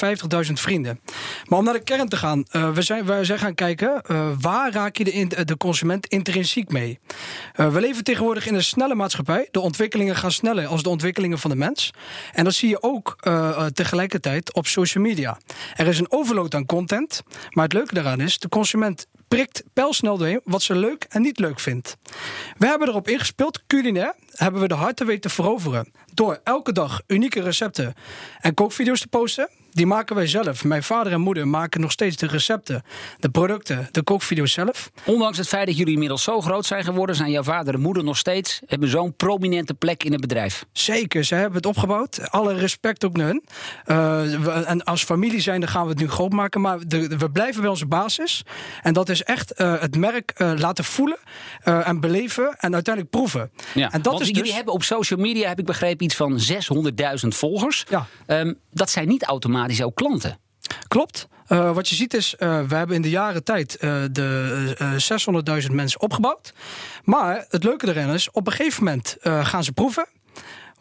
vrienden. 0.53 0.99
Maar 1.45 1.59
om 1.59 1.65
naar 1.65 1.73
de 1.73 1.83
kern 1.83 2.09
te 2.09 2.17
gaan, 2.17 2.45
we, 2.73 2.81
zijn, 2.81 3.05
we 3.05 3.23
zijn 3.23 3.39
gaan 3.39 3.55
kijken 3.55 4.01
waar 4.41 4.71
raak 4.71 4.95
je 4.95 5.03
de, 5.03 5.45
de 5.45 5.57
consument 5.57 6.07
intrinsiek 6.07 6.71
mee. 6.71 6.99
we 7.55 7.79
leven 7.79 8.03
tegenwoordig 8.03 8.47
in 8.47 8.55
een 8.55 8.63
snelle 8.63 8.95
maatschappij. 8.95 9.47
De 9.51 9.59
ontwikkelingen 9.59 10.15
gaan 10.15 10.31
sneller 10.31 10.67
als 10.67 10.83
de 10.83 10.89
ontwikkelingen 10.89 11.39
van 11.39 11.49
de 11.49 11.57
mens. 11.57 11.91
En 12.33 12.43
dat 12.43 12.53
zie 12.53 12.69
je 12.69 12.81
ook 12.81 13.17
tegelijkertijd 13.73 14.53
op 14.53 14.67
social 14.67 15.03
media. 15.03 15.37
Er 15.75 15.87
is 15.87 15.99
een 15.99 16.11
overload 16.11 16.55
aan 16.55 16.65
content, 16.65 17.23
maar 17.49 17.63
het 17.63 17.73
leuke 17.73 17.93
daaraan 17.93 18.21
is, 18.21 18.39
de 18.39 18.49
consument 18.49 19.07
prikt 19.35 19.63
pijlsnel 19.73 20.17
doorheen 20.17 20.41
wat 20.43 20.61
ze 20.61 20.75
leuk 20.75 21.05
en 21.09 21.21
niet 21.21 21.39
leuk 21.39 21.59
vindt. 21.59 21.97
We 22.57 22.67
hebben 22.67 22.87
erop 22.87 23.07
ingespeeld, 23.07 23.63
culinair, 23.67 24.15
hebben 24.31 24.61
we 24.61 24.67
de 24.67 24.73
harten 24.73 25.05
weten 25.05 25.29
veroveren. 25.29 25.91
Door 26.13 26.39
elke 26.43 26.71
dag 26.71 27.01
unieke 27.07 27.41
recepten 27.41 27.93
en 28.39 28.53
kookvideo's 28.53 28.99
te 28.99 29.07
posten. 29.07 29.49
Die 29.75 29.85
maken 29.85 30.15
wij 30.15 30.27
zelf. 30.27 30.63
Mijn 30.63 30.83
vader 30.83 31.11
en 31.11 31.21
moeder 31.21 31.47
maken 31.47 31.81
nog 31.81 31.91
steeds 31.91 32.15
de 32.15 32.27
recepten, 32.27 32.83
de 33.19 33.29
producten, 33.29 33.87
de 33.91 34.03
kookvideo's 34.03 34.51
zelf. 34.51 34.91
Ondanks 35.05 35.37
het 35.37 35.47
feit 35.47 35.67
dat 35.67 35.77
jullie 35.77 35.93
inmiddels 35.93 36.23
zo 36.23 36.41
groot 36.41 36.65
zijn 36.65 36.83
geworden, 36.83 37.15
zijn 37.15 37.31
jouw 37.31 37.43
vader 37.43 37.73
en 37.73 37.79
moeder 37.79 38.03
nog 38.03 38.17
steeds 38.17 38.61
hebben 38.65 38.89
zo'n 38.89 39.15
prominente 39.15 39.73
plek 39.73 40.03
in 40.03 40.11
het 40.11 40.21
bedrijf. 40.21 40.65
Zeker, 40.71 41.23
ze 41.23 41.35
hebben 41.35 41.55
het 41.55 41.65
opgebouwd. 41.65 42.31
Alle 42.31 42.53
respect 42.53 43.05
ook 43.05 43.17
naar 43.17 43.27
hun. 43.27 43.43
Uh, 43.45 43.95
we, 44.43 44.51
en 44.51 44.83
als 44.83 45.03
familie 45.03 45.41
zijn, 45.41 45.59
dan 45.59 45.69
gaan 45.69 45.83
we 45.83 45.89
het 45.89 45.99
nu 45.99 46.09
groot 46.09 46.31
maken. 46.31 46.61
Maar 46.61 46.79
de, 46.87 47.17
we 47.17 47.31
blijven 47.31 47.61
bij 47.61 47.69
onze 47.69 47.85
basis. 47.85 48.43
En 48.81 48.93
dat 48.93 49.09
is 49.09 49.23
echt 49.23 49.61
uh, 49.61 49.79
het 49.79 49.97
merk 49.97 50.33
uh, 50.37 50.51
laten 50.57 50.83
voelen 50.83 51.17
en 51.63 51.99
beleven 51.99 52.55
en 52.59 52.73
uiteindelijk 52.73 53.15
proeven. 53.15 53.51
Ja, 53.73 53.91
en 53.91 54.01
dat 54.01 54.11
want 54.11 54.21
is 54.21 54.27
jullie 54.27 54.43
dus... 54.43 54.53
hebben 54.53 54.73
op 54.73 54.83
social 54.83 55.19
media, 55.19 55.47
heb 55.47 55.59
ik 55.59 55.65
begrepen, 55.65 56.05
iets 56.05 56.15
van 56.15 56.39
600.000 57.23 57.27
volgers. 57.27 57.85
Ja. 57.89 58.07
Um, 58.27 58.59
dat 58.71 58.89
zijn 58.89 59.07
niet 59.07 59.23
automatisch 59.23 59.64
ook 59.83 59.95
klanten. 59.95 60.39
Klopt. 60.87 61.27
Uh, 61.47 61.71
wat 61.71 61.89
je 61.89 61.95
ziet 61.95 62.13
is, 62.13 62.35
uh, 62.39 62.61
we 62.67 62.75
hebben 62.75 62.95
in 62.95 63.01
de 63.01 63.09
jaren 63.09 63.43
tijd 63.43 63.77
uh, 63.81 64.03
de 64.11 65.61
600.000 65.67 65.71
mensen 65.71 66.01
opgebouwd. 66.01 66.53
Maar 67.03 67.45
het 67.49 67.63
leuke 67.63 67.87
erin 67.87 68.09
is, 68.09 68.31
op 68.31 68.47
een 68.47 68.53
gegeven 68.53 68.83
moment 68.83 69.17
gaan 69.21 69.63
ze 69.63 69.71
proeven. 69.71 70.07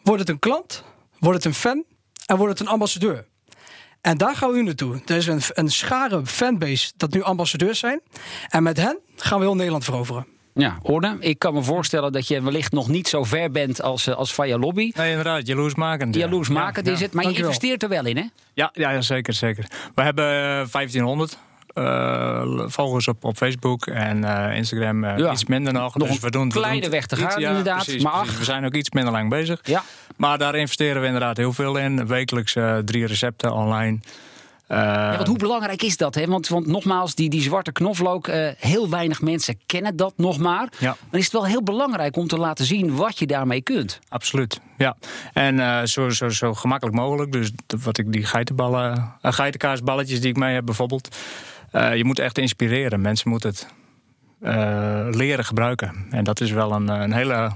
Wordt 0.03 0.19
het 0.19 0.29
een 0.29 0.39
klant, 0.39 0.83
wordt 1.19 1.37
het 1.37 1.45
een 1.45 1.59
fan 1.59 1.83
en 2.25 2.37
wordt 2.37 2.59
het 2.59 2.67
een 2.67 2.73
ambassadeur. 2.73 3.25
En 4.01 4.17
daar 4.17 4.35
gaan 4.35 4.49
we 4.49 4.55
nu 4.55 4.63
naartoe. 4.63 5.01
Er 5.05 5.15
is 5.15 5.27
een, 5.27 5.41
een 5.47 5.71
schare 5.71 6.25
fanbase 6.25 6.91
dat 6.97 7.13
nu 7.13 7.21
ambassadeurs 7.21 7.79
zijn. 7.79 8.01
En 8.49 8.63
met 8.63 8.77
hen 8.77 8.99
gaan 9.15 9.39
we 9.39 9.45
heel 9.45 9.55
Nederland 9.55 9.83
veroveren. 9.83 10.34
Ja, 10.57 10.77
orde. 10.81 11.17
Ik 11.19 11.39
kan 11.39 11.53
me 11.53 11.63
voorstellen 11.63 12.11
dat 12.11 12.27
je 12.27 12.41
wellicht 12.41 12.71
nog 12.71 12.87
niet 12.87 13.07
zo 13.07 13.23
ver 13.23 13.51
bent 13.51 13.81
als, 13.81 14.07
eh, 14.07 14.15
als 14.15 14.33
Via 14.33 14.57
Lobby. 14.57 14.91
Nee, 14.95 15.09
inderdaad, 15.09 15.47
jaloersmakend. 15.47 16.15
Jaloersmakend 16.15 16.85
Ja, 16.85 16.91
is 16.91 16.99
ja. 16.99 17.05
het, 17.05 17.13
maar 17.13 17.23
je 17.29 17.37
investeert 17.37 17.83
er 17.83 17.89
wel 17.89 18.05
in, 18.05 18.17
hè? 18.17 18.23
Ja, 18.53 18.69
ja, 18.73 19.01
zeker, 19.01 19.33
zeker. 19.33 19.65
We 19.95 20.01
hebben 20.01 20.25
eh, 20.25 20.65
1500 20.71 21.37
eh, 21.73 22.41
volgers 22.67 23.07
op, 23.07 23.23
op 23.23 23.37
Facebook 23.37 23.85
en 23.87 24.23
eh, 24.23 24.57
Instagram 24.57 25.03
eh, 25.03 25.17
Ja. 25.17 25.31
iets 25.31 25.45
minder 25.45 25.73
nog. 25.73 25.95
Nog 25.95 26.07
dus 26.07 26.15
een 26.17 26.23
we 26.23 26.31
doen, 26.31 26.47
we 26.49 26.53
kleine 26.59 26.81
doen 26.81 26.89
weg 26.89 27.05
te 27.05 27.15
iets- 27.15 27.23
gaan, 27.25 27.41
ja, 27.41 27.49
inderdaad, 27.49 27.83
precies, 27.83 28.03
maar 28.03 28.19
precies. 28.21 28.37
We 28.37 28.43
zijn 28.43 28.65
ook 28.65 28.73
iets 28.75 28.91
minder 28.91 29.11
lang 29.13 29.29
bezig. 29.29 29.59
Ja. 29.63 29.83
Maar 30.15 30.37
daar 30.37 30.55
investeren 30.55 31.01
we 31.01 31.05
inderdaad 31.07 31.37
heel 31.37 31.53
veel 31.53 31.77
in. 31.77 32.07
Wekelijks 32.07 32.55
eh, 32.55 32.77
drie 32.77 33.05
recepten 33.05 33.53
online. 33.53 33.99
Eh, 34.67 34.77
Ja, 34.77 35.15
want 35.15 35.27
hoe 35.27 35.37
belangrijk 35.37 35.81
is 35.83 35.97
dat? 35.97 36.15
Hè? 36.15 36.25
Want, 36.25 36.47
want 36.47 36.67
nogmaals, 36.67 37.15
die, 37.15 37.29
die 37.29 37.41
zwarte 37.41 37.71
knoflook, 37.71 38.27
eh, 38.27 38.49
heel 38.57 38.89
weinig 38.89 39.21
mensen 39.21 39.59
kennen 39.65 39.95
dat 39.95 40.13
nog 40.17 40.37
maar. 40.37 40.67
Ja. 40.79 40.95
Dan 41.09 41.19
is 41.19 41.23
het 41.23 41.33
wel 41.33 41.45
heel 41.45 41.63
belangrijk 41.63 42.15
om 42.17 42.27
te 42.27 42.37
laten 42.37 42.65
zien 42.65 42.95
wat 42.95 43.19
je 43.19 43.25
daarmee 43.27 43.61
kunt. 43.61 43.99
Absoluut, 44.09 44.59
ja. 44.77 44.95
En 45.33 45.59
eh, 45.59 45.83
zo, 45.83 46.09
zo, 46.09 46.29
zo 46.29 46.53
gemakkelijk 46.53 46.97
mogelijk. 46.97 47.31
Dus 47.31 47.51
wat 47.83 47.97
ik 47.97 48.11
die 48.11 48.25
geitenballen, 48.25 48.93
uh, 49.21 49.31
geitenkaasballetjes 49.33 50.21
die 50.21 50.29
ik 50.29 50.37
mee 50.37 50.53
heb 50.53 50.65
bijvoorbeeld. 50.65 51.15
eh, 51.71 51.95
je 51.95 52.05
moet 52.05 52.19
echt 52.19 52.37
inspireren. 52.37 53.01
Mensen 53.01 53.29
moeten 53.29 53.49
het 53.49 53.67
eh, 54.41 55.07
leren 55.11 55.45
gebruiken. 55.45 56.05
En 56.09 56.23
dat 56.23 56.41
is 56.41 56.51
wel 56.51 56.71
een, 56.71 56.87
een 56.87 57.13
hele 57.13 57.51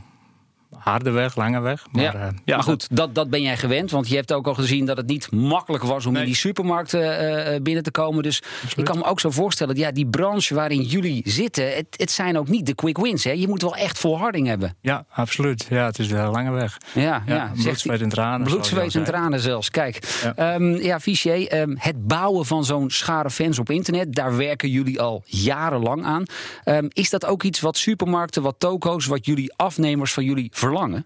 harde 0.77 1.11
weg, 1.11 1.35
lange 1.35 1.59
weg. 1.59 1.85
Maar, 1.91 2.03
ja. 2.03 2.13
eh, 2.13 2.27
maar 2.55 2.63
goed, 2.63 2.87
dat, 2.91 3.15
dat 3.15 3.29
ben 3.29 3.41
jij 3.41 3.57
gewend. 3.57 3.91
Want 3.91 4.07
je 4.09 4.15
hebt 4.15 4.33
ook 4.33 4.47
al 4.47 4.53
gezien 4.53 4.85
dat 4.85 4.97
het 4.97 5.07
niet 5.07 5.31
makkelijk 5.31 5.83
was 5.83 6.05
om 6.05 6.11
Nee. 6.13 6.21
in 6.21 6.27
die 6.27 6.37
supermarkt 6.37 6.93
eh, 6.93 7.55
eh, 7.55 7.61
binnen 7.61 7.83
te 7.83 7.91
komen. 7.91 8.23
Dus 8.23 8.41
ik 8.75 8.85
kan 8.85 8.97
me 8.97 9.03
ook 9.03 9.19
zo 9.19 9.29
voorstellen, 9.29 9.75
ja, 9.75 9.91
die 9.91 10.07
branche 10.07 10.53
waarin 10.55 10.81
jullie 10.81 11.21
zitten, 11.25 11.75
het, 11.75 11.85
het 11.91 12.11
zijn 12.11 12.37
ook 12.37 12.47
niet 12.47 12.65
de 12.65 12.75
quick 12.75 12.97
wins. 12.97 13.23
Hè? 13.23 13.31
Je 13.31 13.47
moet 13.47 13.61
wel 13.61 13.75
echt 13.75 13.97
volharding 13.99 14.47
hebben. 14.47 14.75
Ja, 14.81 15.05
absoluut. 15.09 15.65
Ja, 15.69 15.85
het 15.85 15.99
is 15.99 16.11
een 16.11 16.17
hele 16.17 16.31
lange 16.31 16.51
weg. 16.51 16.77
Ja, 16.93 17.23
ja, 17.25 17.35
Ja, 17.35 17.51
bloed, 17.63 17.79
zweet 17.79 18.01
en 18.01 18.09
tranen. 18.09 18.47
Bloed, 18.47 18.65
zweet 18.65 18.95
en 18.95 19.03
tranen 19.03 19.39
zelfs. 19.39 19.69
Kijk, 19.69 20.19
Ja. 20.23 20.33
ja, 20.57 20.77
ja 20.81 20.99
Fichier, 20.99 21.47
ehm, 21.47 21.75
het 21.77 22.07
bouwen 22.07 22.45
van 22.45 22.65
zo'n 22.65 22.89
schare 22.89 23.29
fans 23.29 23.59
op 23.59 23.69
internet, 23.69 24.13
daar 24.15 24.37
werken 24.37 24.69
jullie 24.69 25.01
al 25.01 25.23
jarenlang 25.25 26.05
aan. 26.05 26.23
Ehm, 26.63 26.85
is 26.89 27.09
dat 27.09 27.25
ook 27.25 27.43
iets 27.43 27.59
wat 27.59 27.77
supermarkten, 27.77 28.41
wat 28.41 28.55
toko's, 28.57 29.05
wat 29.05 29.25
jullie 29.25 29.53
afnemers 29.55 30.13
van 30.13 30.23
jullie 30.23 30.51
verlangen? 30.59 31.05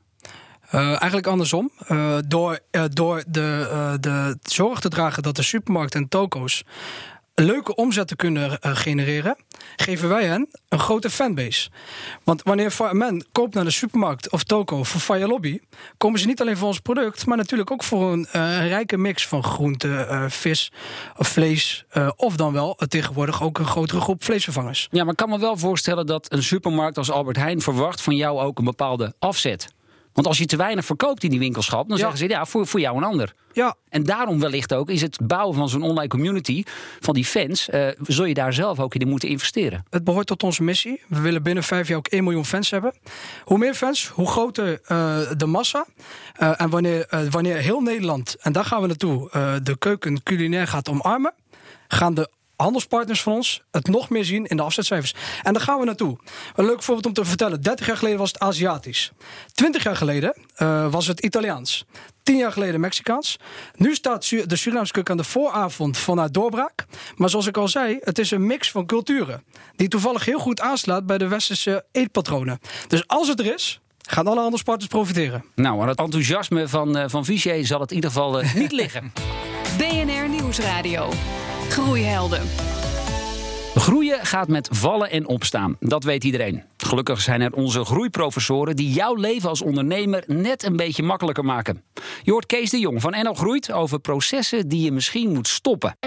Eh, 0.70 0.88
eigenlijk 0.88 1.28
andersom. 1.28 1.72
Eh, 1.88 2.18
door 2.28 2.60
eh, 2.72 2.84
door 2.90 3.24
de, 3.28 3.98
de 4.00 4.38
zorg 4.42 4.80
te 4.80 4.90
dragen 4.90 5.24
dat 5.24 5.36
de 5.36 5.44
supermarkten 5.44 6.02
en 6.02 6.08
toko's 6.08 6.66
leuke 7.36 7.76
omzet 7.76 8.08
te 8.08 8.16
kunnen 8.16 8.60
eh, 8.60 8.76
genereren, 8.76 9.38
geven 9.76 10.10
wij 10.10 10.26
hen 10.26 10.50
een 10.70 10.80
grote 10.80 11.10
fanbase. 11.10 11.70
Want 12.24 12.44
wanneer 12.44 12.74
men 12.92 13.26
koopt 13.32 13.54
naar 13.54 13.64
de 13.64 13.72
supermarkt 13.72 14.32
of 14.32 14.44
toko 14.44 14.84
voor 14.84 15.02
Fire 15.02 15.28
Lobby, 15.28 15.60
komen 15.98 16.20
ze 16.20 16.28
niet 16.28 16.42
alleen 16.42 16.58
voor 16.58 16.68
ons 16.68 16.80
product, 16.80 17.26
maar 17.26 17.38
natuurlijk 17.38 17.72
ook 17.72 17.84
voor 17.84 18.12
een 18.12 18.26
eh, 18.26 18.68
rijke 18.68 18.98
mix 18.98 19.28
van 19.28 19.44
groente, 19.44 19.96
eh, 19.96 20.26
vis 20.30 20.72
vlees. 21.16 21.86
of 22.16 22.36
dan 22.36 22.54
wel 22.54 22.78
tegenwoordig 22.88 23.44
ook 23.44 23.58
een 23.58 23.66
grotere 23.66 24.02
groep 24.02 24.24
vleesvervangers. 24.24 24.88
Ja, 24.92 25.04
maar 25.04 25.12
ik 25.12 25.18
kan 25.18 25.30
me 25.30 25.40
wel 25.40 25.58
voorstellen 25.58 26.06
dat 26.06 26.32
een 26.32 26.44
supermarkt 26.44 26.98
als 26.98 27.12
Albert 27.12 27.38
Heijn 27.38 27.62
verwacht 27.62 28.02
van 28.02 28.16
jou 28.16 28.40
ook 28.40 28.58
een 28.58 28.66
bepaalde 28.66 29.14
afzet. 29.20 29.74
Want 30.14 30.28
als 30.28 30.38
je 30.38 30.46
te 30.46 30.56
weinig 30.58 30.86
verkoopt 30.86 31.24
in 31.24 31.30
die 31.30 31.40
winkelschap, 31.40 31.88
dan 31.88 31.98
Ja. 31.98 32.04
zeggen 32.04 32.18
ze 32.20 32.28
ja, 32.28 32.46
voor, 32.46 32.68
voor 32.68 32.80
jou 32.80 32.98
een 32.98 33.04
ander. 33.04 33.34
Ja, 33.54 33.76
En 33.90 34.04
daarom 34.04 34.40
wellicht 34.40 34.74
ook 34.74 34.90
is 34.90 35.02
het 35.02 35.18
bouwen 35.28 35.56
van 35.56 35.70
zo'n 35.70 35.82
online 35.82 36.08
community 36.08 36.64
van 37.00 37.14
die 37.14 37.26
fans, 37.26 37.70
eh, 37.70 37.88
zul 38.08 38.26
je 38.26 38.34
daar 38.34 38.54
zelf 38.54 38.80
ook 38.80 38.96
in 38.96 39.08
moeten 39.08 39.30
investeren. 39.30 39.86
Het 39.90 40.04
behoort 40.04 40.28
tot 40.28 40.44
onze 40.44 40.64
missie. 40.64 41.02
We 41.08 41.20
willen 41.22 41.44
binnen 41.44 41.64
vijf 41.64 41.88
jaar 41.88 41.98
ook 41.98 42.08
1 42.08 42.24
miljoen 42.24 42.46
fans 42.46 42.70
hebben. 42.70 42.94
Hoe 43.44 43.58
meer 43.58 43.74
fans, 43.74 44.08
hoe 44.08 44.28
groter 44.28 44.82
eh, 44.86 45.18
de 45.38 45.46
massa. 45.46 45.86
Eh, 46.34 46.62
en 46.62 46.70
wanneer, 46.70 47.28
wanneer 47.30 47.56
heel 47.58 47.82
Nederland, 47.82 48.36
en 48.42 48.52
daar 48.52 48.66
gaan 48.66 48.82
we 48.82 48.88
naartoe, 48.88 49.30
de 49.64 49.78
keuken 49.78 50.24
culinair 50.24 50.68
gaat 50.68 50.90
omarmen, 50.90 51.34
gaan 51.88 52.14
de 52.14 52.30
handelspartners 52.64 53.22
van 53.22 53.34
ons 53.34 53.64
het 53.72 53.88
nog 53.88 54.10
meer 54.10 54.26
zien 54.26 54.46
in 54.46 54.58
de 54.58 54.64
afzetcijfers. 54.64 55.16
En 55.42 55.54
daar 55.54 55.62
gaan 55.62 55.80
we 55.80 55.86
naartoe. 55.86 56.18
Een 56.56 56.66
leuk 56.66 56.84
voorbeeld 56.84 57.06
om 57.06 57.14
te 57.14 57.26
vertellen. 57.26 57.62
30 57.62 57.86
jaar 57.86 57.98
geleden 57.98 58.20
was 58.20 58.32
het 58.32 58.40
Aziatisch. 58.40 59.12
20 59.54 59.84
jaar 59.84 59.96
geleden 59.96 60.36
eh, 60.56 60.92
was 60.92 61.08
het 61.08 61.20
Italiaans. 61.20 61.86
10 62.24 62.38
jaar 62.38 62.52
geleden 62.52 62.80
Mexicaans. 62.80 63.38
Nu 63.76 63.96
staat 63.96 64.30
de 64.30 64.56
Surinaamse 64.56 64.92
keuken 64.94 65.12
aan 65.12 65.18
de 65.18 65.24
vooravond 65.24 65.98
vanuit 65.98 66.34
doorbraak. 66.34 66.86
Maar 67.16 67.30
zoals 67.30 67.48
ik 67.48 67.58
al 67.58 67.68
zei, 67.68 67.98
het 68.02 68.20
is 68.20 68.32
een 68.32 68.48
mix 68.48 68.72
van 68.72 68.86
culturen. 68.86 69.44
Die 69.76 69.88
toevallig 69.88 70.26
heel 70.26 70.40
goed 70.40 70.62
aanslaat 70.62 71.06
bij 71.06 71.18
de 71.18 71.28
westerse 71.28 71.86
eetpatronen. 71.92 72.60
Dus 72.88 73.08
als 73.08 73.28
het 73.28 73.40
er 73.40 73.54
is, 73.54 73.82
gaan 74.10 74.28
alle 74.28 74.40
handelspartners 74.40 74.90
profiteren. 74.90 75.46
Nou, 75.56 75.82
aan 75.82 75.88
het 75.88 76.00
enthousiasme 76.00 76.68
van, 76.68 76.98
eh 76.98 77.06
van 77.08 77.26
Vigier 77.26 77.66
zal 77.66 77.80
het 77.80 77.90
in 77.90 77.96
ieder 77.96 78.12
geval 78.12 78.42
eh, 78.42 78.54
niet 78.54 78.72
liggen. 78.72 79.14
BNR 79.78 80.30
Nieuwsradio. 80.30 81.10
Groeihelden. 81.70 82.42
Groeien 83.76 84.26
gaat 84.26 84.48
met 84.48 84.70
vallen 84.72 85.10
en 85.10 85.28
opstaan. 85.28 85.78
Dat 85.80 86.04
weet 86.04 86.24
iedereen. 86.24 86.64
Gelukkig 86.78 87.22
zijn 87.22 87.42
er 87.42 87.54
onze 87.54 87.86
groeiprofessoren 87.86 88.76
die 88.76 88.92
jouw 88.92 89.16
leven 89.16 89.50
als 89.50 89.62
ondernemer 89.62 90.24
net 90.28 90.64
een 90.64 90.76
beetje 90.76 91.04
makkelijker 91.04 91.46
maken. 91.46 91.84
Je 92.24 92.32
hoort 92.32 92.46
Kees 92.46 92.70
de 92.70 92.80
Jong 92.80 93.02
van 93.02 93.12
NL 93.12 93.34
Groeit 93.34 93.72
over 93.72 94.00
processen 94.00 94.68
die 94.68 94.82
je 94.82 94.92
misschien 94.92 95.34
moet 95.34 95.48
stoppen. 95.48 95.98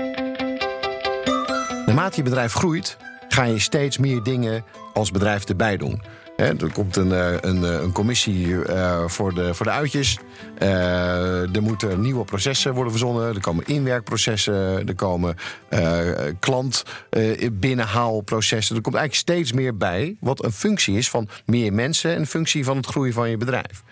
Naarmate 1.87 2.17
je 2.17 2.23
bedrijf 2.23 2.53
groeit, 2.53 2.97
ga 3.29 3.45
je 3.45 3.59
steeds 3.59 3.99
meer 3.99 4.23
dingen 4.23 4.65
als 4.93 5.11
bedrijf 5.11 5.45
erbij 5.45 5.77
doen. 5.77 6.03
Er 6.37 6.73
komt 6.73 6.97
een, 6.97 7.13
eh, 7.13 7.33
een, 7.41 7.65
eh, 7.65 7.83
een 7.83 7.93
commissie 7.93 8.65
eh, 8.65 9.09
voor, 9.09 9.35
de, 9.35 9.55
voor 9.55 9.67
de 9.67 9.73
uitjes. 9.73 10.19
Er 10.59 11.63
moeten 11.63 12.01
nieuwe 12.01 12.25
processen 12.25 12.75
worden 12.75 12.93
verzonnen. 12.93 13.35
Er 13.35 13.41
komen 13.41 13.67
inwerkprocessen. 13.67 14.87
Er 14.87 14.95
komen 14.95 15.37
eh 15.69 16.11
klant 16.41 16.83
eh, 17.11 17.49
binnenhaalprocessen. 17.53 18.77
Er 18.77 18.83
komt 18.83 18.95
eigenlijk 18.95 19.29
steeds 19.29 19.53
meer 19.53 19.77
bij. 19.77 20.17
Wat 20.21 20.45
een 20.45 20.53
functie 20.53 20.97
is 20.97 21.11
van 21.11 21.29
meer 21.47 21.73
mensen 21.73 22.15
en 22.15 22.27
functie 22.27 22.65
van 22.65 22.77
het 22.77 22.87
groeien 22.87 23.13
van 23.13 23.31
je 23.31 23.37
bedrijf. 23.37 23.83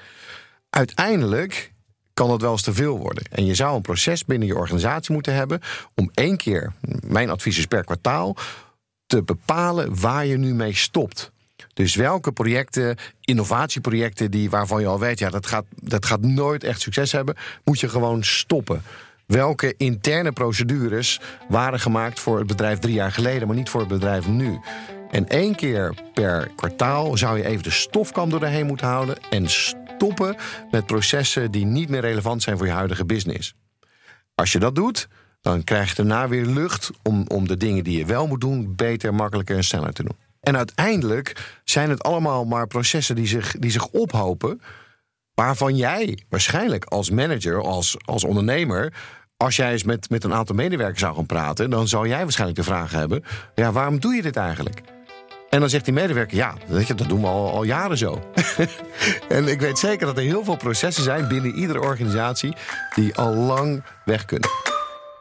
Uiteindelijk 0.71 1.73
kan 2.15 2.29
dat 2.29 2.41
wel 2.41 2.53
eens 2.53 2.63
te 2.63 2.75
veel 2.75 2.99
worden. 2.99 3.25
En 3.31 3.47
je 3.47 3.55
zou 3.55 3.77
een 3.77 3.83
proces 3.83 4.25
binnen 4.25 4.49
je 4.49 4.57
organisatie 4.57 5.13
moeten 5.13 5.35
hebben 5.35 5.61
om 5.95 6.11
één 6.15 6.37
keer, 6.37 6.73
mijn 7.07 7.31
advies 7.31 7.59
is 7.59 7.67
per 7.67 7.85
kwartaal, 7.85 8.37
te 9.07 9.23
bepalen 9.23 10.01
waar 10.01 10.27
je 10.27 10.37
nu 10.37 10.55
mee 10.55 10.75
stopt. 10.75 11.33
Dus 11.73 11.95
welke 11.95 12.33
projecten, 12.33 12.97
innovatieprojecten 13.21 14.31
die, 14.31 14.51
waarvan 14.51 14.81
je 14.81 14.87
al 14.87 14.99
weet, 14.99 15.19
ja, 15.19 15.31
dat 15.31 15.47
gaat, 15.47 15.65
dat 15.81 16.07
gaat 16.07 16.21
nooit 16.21 16.65
echt 16.65 16.81
succes 16.81 17.13
hebben, 17.13 17.37
moet 17.65 17.81
je 17.81 17.89
gewoon 17.89 18.25
stoppen. 18.25 18.83
Welke 19.27 19.75
interne 19.77 20.33
procedures 20.33 21.21
waren 21.49 21.81
gemaakt 21.81 22.21
voor 22.21 22.39
het 22.39 22.47
bedrijf 22.47 22.79
drie 22.79 22.95
jaar 22.95 23.13
geleden, 23.13 23.47
maar 23.47 23.57
niet 23.57 23.69
voor 23.69 23.81
het 23.81 23.89
bedrijf 23.89 24.27
nu? 24.27 24.61
En 25.11 25.29
één 25.29 25.55
keer 25.55 25.95
per 26.15 26.51
kwartaal 26.57 27.17
zou 27.17 27.39
je 27.39 27.47
even 27.47 27.63
de 27.63 27.71
stofkam 27.71 28.31
door 28.31 28.41
de 28.41 28.47
heen 28.47 28.67
moeten 28.67 28.87
houden 28.87 29.17
en 29.31 29.49
stoppen 29.49 30.37
met 30.71 30.87
processen 30.87 31.51
die 31.51 31.65
niet 31.65 31.89
meer 31.89 32.01
relevant 32.01 32.43
zijn 32.43 32.57
voor 32.57 32.67
je 32.67 32.73
huidige 32.73 33.05
business. 33.05 33.55
Als 34.35 34.53
je 34.53 34.59
dat 34.59 34.75
doet, 34.75 35.09
dan 35.41 35.65
krijg 35.65 35.89
je 35.89 35.95
daarna 35.95 36.29
weer 36.29 36.47
lucht 36.47 36.91
om, 37.03 37.25
om 37.29 37.49
de 37.49 37.57
dingen 37.57 37.85
die 37.85 37.99
je 37.99 38.07
wel 38.07 38.27
moet 38.27 38.41
doen 38.41 38.75
beter, 38.77 39.15
makkelijker 39.15 39.57
en 39.57 39.65
sneller 39.65 39.93
te 39.93 40.03
doen. 40.03 40.17
En 40.45 40.57
uiteindelijk 40.57 41.59
zijn 41.65 41.91
het 41.91 42.03
allemaal 42.03 42.45
maar 42.45 42.67
processen 42.67 43.17
die 43.17 43.27
zich, 43.27 43.55
die 43.59 43.71
zich 43.71 43.87
ophopen, 43.87 44.61
waarvan 45.35 45.77
jij 45.77 46.19
waarschijnlijk 46.29 46.85
als 46.85 47.11
manager, 47.11 47.63
als, 47.63 47.97
als 48.05 48.25
ondernemer, 48.25 48.93
als 49.37 49.57
jij 49.57 49.73
eens 49.73 49.85
met, 49.85 50.11
met 50.11 50.25
een 50.25 50.35
aantal 50.35 50.55
medewerkers 50.55 51.01
zou 51.01 51.15
gaan 51.15 51.27
praten, 51.27 51.71
dan 51.71 51.89
zou 51.89 52.09
jij 52.09 52.23
waarschijnlijk 52.23 52.59
de 52.59 52.65
vraag 52.65 52.91
hebben: 52.91 53.25
ja, 53.55 53.73
waarom 53.73 54.01
doe 54.01 54.15
je 54.15 54.23
dit 54.23 54.37
eigenlijk? 54.37 54.83
En 55.51 55.61
dan 55.61 55.69
zegt 55.69 55.85
die 55.85 55.95
medewerker: 55.95 56.37
ja, 56.37 56.55
weet 56.67 56.87
je, 56.87 56.95
dat 56.95 57.09
doen 57.09 57.21
we 57.21 57.27
al, 57.27 57.53
al 57.53 57.63
jaren 57.63 57.99
zo. 57.99 58.31
en 59.29 59.49
ik 59.49 59.61
weet 59.61 59.79
zeker 59.79 60.07
dat 60.07 60.17
er 60.17 60.23
heel 60.23 60.45
veel 60.45 60.57
processen 60.57 61.03
zijn 61.05 61.29
binnen 61.29 61.55
iedere 61.55 61.81
organisatie 61.81 62.55
die 62.95 63.15
al 63.15 63.35
lang 63.35 63.83
weg 64.05 64.25
kunnen. 64.25 64.51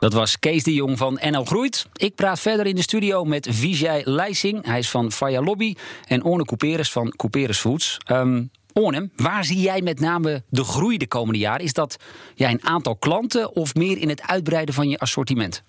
Dat 0.04 0.14
was 0.14 0.40
Kees 0.40 0.64
de 0.64 0.74
Jong 0.74 0.98
van 0.98 1.20
NL 1.22 1.46
Groeit. 1.46 1.88
Ik 1.94 2.16
praat 2.16 2.40
verder 2.40 2.66
in 2.66 2.76
de 2.76 2.82
studio 2.82 3.24
met 3.24 3.48
Vijay 3.52 4.02
Leising. 4.06 4.66
Hij 4.66 4.80
is 4.80 4.90
van 4.90 5.12
Faya 5.12 5.42
Lobby. 5.42 5.76
En 6.08 6.24
Orne 6.24 6.46
Couperus 6.46 6.92
van 6.92 7.14
Couperus 7.16 7.58
Foods. 7.60 7.98
Um, 8.12 8.50
Orne, 8.74 9.10
waar 9.16 9.46
zie 9.46 9.62
jij 9.62 9.82
met 9.82 10.00
name 10.00 10.44
de 10.50 10.64
groei 10.64 10.98
de 10.98 11.08
komende 11.08 11.40
jaren? 11.40 11.66
Is 11.66 11.74
dat 11.74 11.98
ja, 12.36 12.50
een 12.50 12.66
aantal 12.66 12.96
klanten 12.96 13.56
of 13.56 13.76
meer 13.76 13.98
in 13.98 14.10
het 14.10 14.22
uitbreiden 14.22 14.74
van 14.74 14.90
je 14.90 15.00
assortiment? 15.00 15.64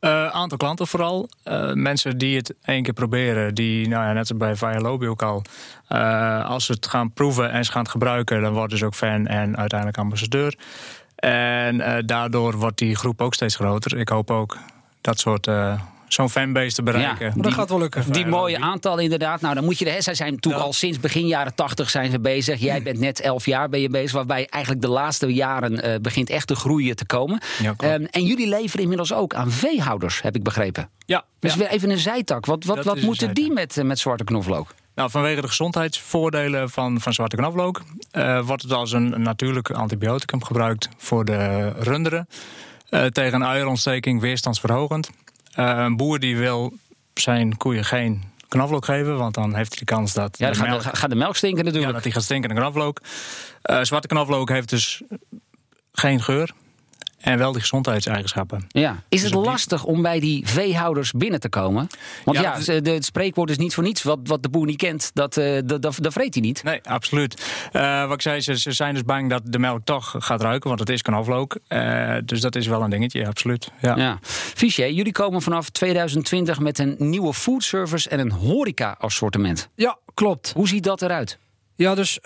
Uh, 0.00 0.26
aantal 0.26 0.58
klanten 0.58 0.86
vooral. 0.86 1.28
Uh, 1.44 1.72
mensen 1.72 2.18
die 2.18 2.36
het 2.36 2.54
één 2.62 2.82
keer 2.82 2.92
proberen, 2.92 3.54
die, 3.54 3.88
nou 3.88 4.04
ja, 4.04 4.12
net 4.12 4.32
als 4.32 4.58
bij 4.58 4.80
Lobby 4.80 5.06
ook 5.06 5.22
al. 5.22 5.42
Uh, 5.88 6.48
als 6.48 6.64
ze 6.64 6.72
het 6.72 6.86
gaan 6.86 7.12
proeven 7.12 7.50
en 7.50 7.64
ze 7.64 7.72
gaan 7.72 7.82
het 7.82 7.90
gebruiken, 7.90 8.40
dan 8.40 8.52
worden 8.52 8.78
ze 8.78 8.84
ook 8.84 8.94
fan 8.94 9.26
en 9.26 9.56
uiteindelijk 9.56 9.98
ambassadeur. 9.98 10.58
En 11.18 11.80
eh, 11.80 12.02
daardoor 12.06 12.56
wordt 12.56 12.78
die 12.78 12.94
groep 12.96 13.20
ook 13.20 13.34
steeds 13.34 13.54
groter. 13.56 13.98
Ik 13.98 14.08
hoop 14.08 14.30
ook 14.30 14.56
dat 15.00 15.18
soort 15.18 15.46
eh, 15.46 15.80
zo'n 16.08 16.30
fanbase 16.30 16.74
te 16.74 16.82
bereiken. 16.82 17.26
Ja, 17.26 17.32
Maar 17.34 17.44
dat 17.44 17.52
gaat 17.54 17.68
wel 17.68 17.78
lukken. 17.78 18.12
Die 18.12 18.26
mooie 18.26 18.60
aantallen 18.60 19.02
inderdaad. 19.04 19.40
Nou, 19.40 19.54
dan 19.54 19.64
moet 19.64 19.78
je 19.78 19.84
de. 19.84 19.90
hè, 19.90 20.00
Zij 20.00 20.14
zijn 20.14 20.32
natuurlijk 20.34 20.64
al 20.64 20.72
sinds 20.72 21.00
begin 21.00 21.26
jaren 21.26 21.54
80 21.54 21.90
zijn 21.90 22.10
ze 22.10 22.20
bezig. 22.20 22.60
Jij 22.60 22.82
bent 22.82 22.98
net 22.98 23.20
11 23.20 23.46
jaar 23.46 23.68
ben 23.68 23.80
je 23.80 23.88
bezig. 23.88 24.12
Waarbij 24.12 24.46
eigenlijk 24.46 24.82
de 24.84 24.90
laatste 24.90 25.26
jaren 25.34 25.82
eh, 25.82 26.00
begint 26.00 26.30
echt 26.30 26.46
te 26.46 26.54
groeien 26.54 26.96
te 26.96 27.06
komen. 27.06 27.40
Ja. 27.62 27.74
Ehm, 27.76 28.04
en 28.10 28.24
jullie 28.24 28.48
leveren 28.48 28.82
inmiddels 28.82 29.12
ook 29.12 29.34
aan 29.34 29.50
veehouders, 29.50 30.22
heb 30.22 30.36
ik 30.36 30.42
begrepen. 30.42 30.88
Ja, 31.06 31.24
Dus 31.40 31.52
ja. 31.52 31.58
weer 31.58 31.68
even 31.68 31.90
een 31.90 31.98
zijtak. 31.98 32.46
Wat, 32.46 32.64
wat, 32.64 32.76
Dat 32.76 32.84
wat 32.84 33.00
moeten 33.00 33.34
die 33.34 33.52
met, 33.52 33.82
met 33.82 33.98
zwarte 33.98 34.24
knoflook? 34.24 34.74
Nou, 34.98 35.10
vanwege 35.10 35.40
de 35.40 35.48
gezondheidsvoordelen 35.48 36.70
van, 36.70 37.00
van 37.00 37.12
zwarte 37.12 37.36
knoflook 37.36 37.82
eh, 38.10 38.46
wordt 38.46 38.62
het 38.62 38.72
als 38.72 38.92
een 38.92 39.22
natuurlijk 39.22 39.70
antibioticum 39.70 40.44
gebruikt 40.44 40.88
voor 40.96 41.24
de 41.24 41.68
runderen. 41.68 42.28
eh, 42.88 43.04
tegen 43.04 43.40
een 43.40 43.46
uierontsteking 43.46 44.20
weerstandsverhogend. 44.20 45.10
Eh, 45.52 45.74
een 45.76 45.96
boer 45.96 46.18
die 46.18 46.36
wil 46.36 46.72
zijn 47.14 47.56
koeien 47.56 47.84
geen 47.84 48.22
knoflook 48.48 48.84
geven, 48.84 49.16
want 49.16 49.34
dan 49.34 49.54
heeft 49.54 49.68
hij 49.68 49.78
de 49.78 49.84
kans 49.84 50.12
dat, 50.12 50.38
Ja, 50.38 50.44
dan 50.44 50.54
de 50.54 50.58
gaat, 50.58 50.68
melk, 50.68 50.82
de, 50.82 50.96
gaat 50.96 51.10
de 51.10 51.16
melk 51.16 51.36
stinken 51.36 51.58
ja, 51.58 51.64
natuurlijk. 51.64 51.92
dat 51.92 52.02
hij 52.02 52.12
gaat 52.12 52.22
stinken 52.22 52.50
in. 52.50 52.96
Eh, 53.62 53.82
zwarte 53.82 54.08
knoflook 54.08 54.48
heeft 54.48 54.68
dus 54.68 55.02
geen 55.92 56.22
geur 56.22 56.52
en 57.18 57.38
wel 57.38 57.52
die 57.52 57.60
gezondheidseigenschappen. 57.60 58.64
Ja. 58.68 58.90
Is 59.08 59.22
het 59.22 59.32
Dus 59.32 59.40
die- 59.40 59.50
lastig 59.50 59.84
om 59.84 60.02
bij 60.02 60.20
die 60.20 60.46
veehouders 60.46 61.12
binnen 61.12 61.40
te 61.40 61.48
komen? 61.48 61.86
Want 62.24 62.36
ja, 62.36 62.42
Ja, 62.42 62.72
het 62.72 62.84
de, 62.84 62.90
het 62.90 63.04
spreekwoord 63.04 63.50
is 63.50 63.56
niet 63.58 63.74
voor 63.74 63.82
niets. 63.84 64.02
Wat, 64.02 64.18
wat 64.22 64.42
de 64.42 64.48
boer 64.48 64.66
niet 64.66 64.76
kent, 64.76 65.10
dat, 65.14 65.36
eh, 65.36 65.58
dat, 65.64 65.82
dat, 65.82 65.96
dat 66.00 66.12
vreet 66.12 66.34
hij 66.34 66.42
niet. 66.42 66.62
Nee, 66.62 66.80
absoluut. 66.82 67.42
Eh, 67.72 68.02
wat 68.04 68.14
ik 68.14 68.22
zei, 68.22 68.40
ze, 68.40 68.58
ze 68.58 68.72
zijn 68.72 68.94
dus 68.94 69.04
bang 69.04 69.30
dat 69.30 69.42
de 69.44 69.58
melk 69.58 69.80
toch 69.84 70.14
gaat 70.18 70.40
ruiken, 70.42 70.68
want 70.68 70.80
het 70.80 70.88
is 70.90 71.02
knoflook. 71.02 71.58
Eh, 71.68 72.14
dus 72.24 72.40
dat 72.40 72.54
is 72.56 72.66
wel 72.66 72.82
een 72.82 72.90
dingetje, 72.90 73.26
absoluut. 73.26 73.70
Ja. 73.80 73.96
Ja. 73.96 74.18
Fiché, 74.54 74.84
jullie 74.84 75.12
komen 75.12 75.42
vanaf 75.42 75.70
2020 75.70 76.58
met 76.60 76.78
een 76.78 76.96
nieuwe 76.98 77.34
foodservice 77.34 78.08
en 78.08 78.18
een 78.18 78.30
horeca-assortiment. 78.32 79.68
Ja, 79.74 79.98
klopt. 80.14 80.52
Hoe 80.54 80.68
ziet 80.68 80.84
dat 80.84 81.02
eruit? 81.02 81.38
Ja, 81.74 81.94
dus 81.94 82.20
eh, 82.20 82.24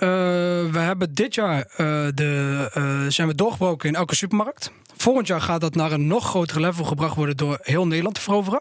we 0.71 0.79
hebben 0.79 1.15
dit 1.15 1.35
jaar 1.35 1.59
eh, 1.61 1.87
de, 2.15 2.71
eh, 2.75 3.01
zijn 3.09 3.29
we 3.29 3.35
doorgebroken 3.35 3.89
in 3.89 3.95
elke 3.95 4.15
supermarkt. 4.15 4.73
Volgend 5.03 5.27
jaar 5.27 5.41
gaat 5.41 5.61
dat 5.61 5.75
naar 5.75 5.93
een 5.93 6.07
nog 6.07 6.25
groter 6.25 6.61
level 6.61 6.85
gebracht 6.85 7.17
worden 7.17 7.37
door 7.37 7.59
heel 7.63 7.87
Nederland 7.87 8.15
te 8.15 8.21
veroveren. 8.21 8.61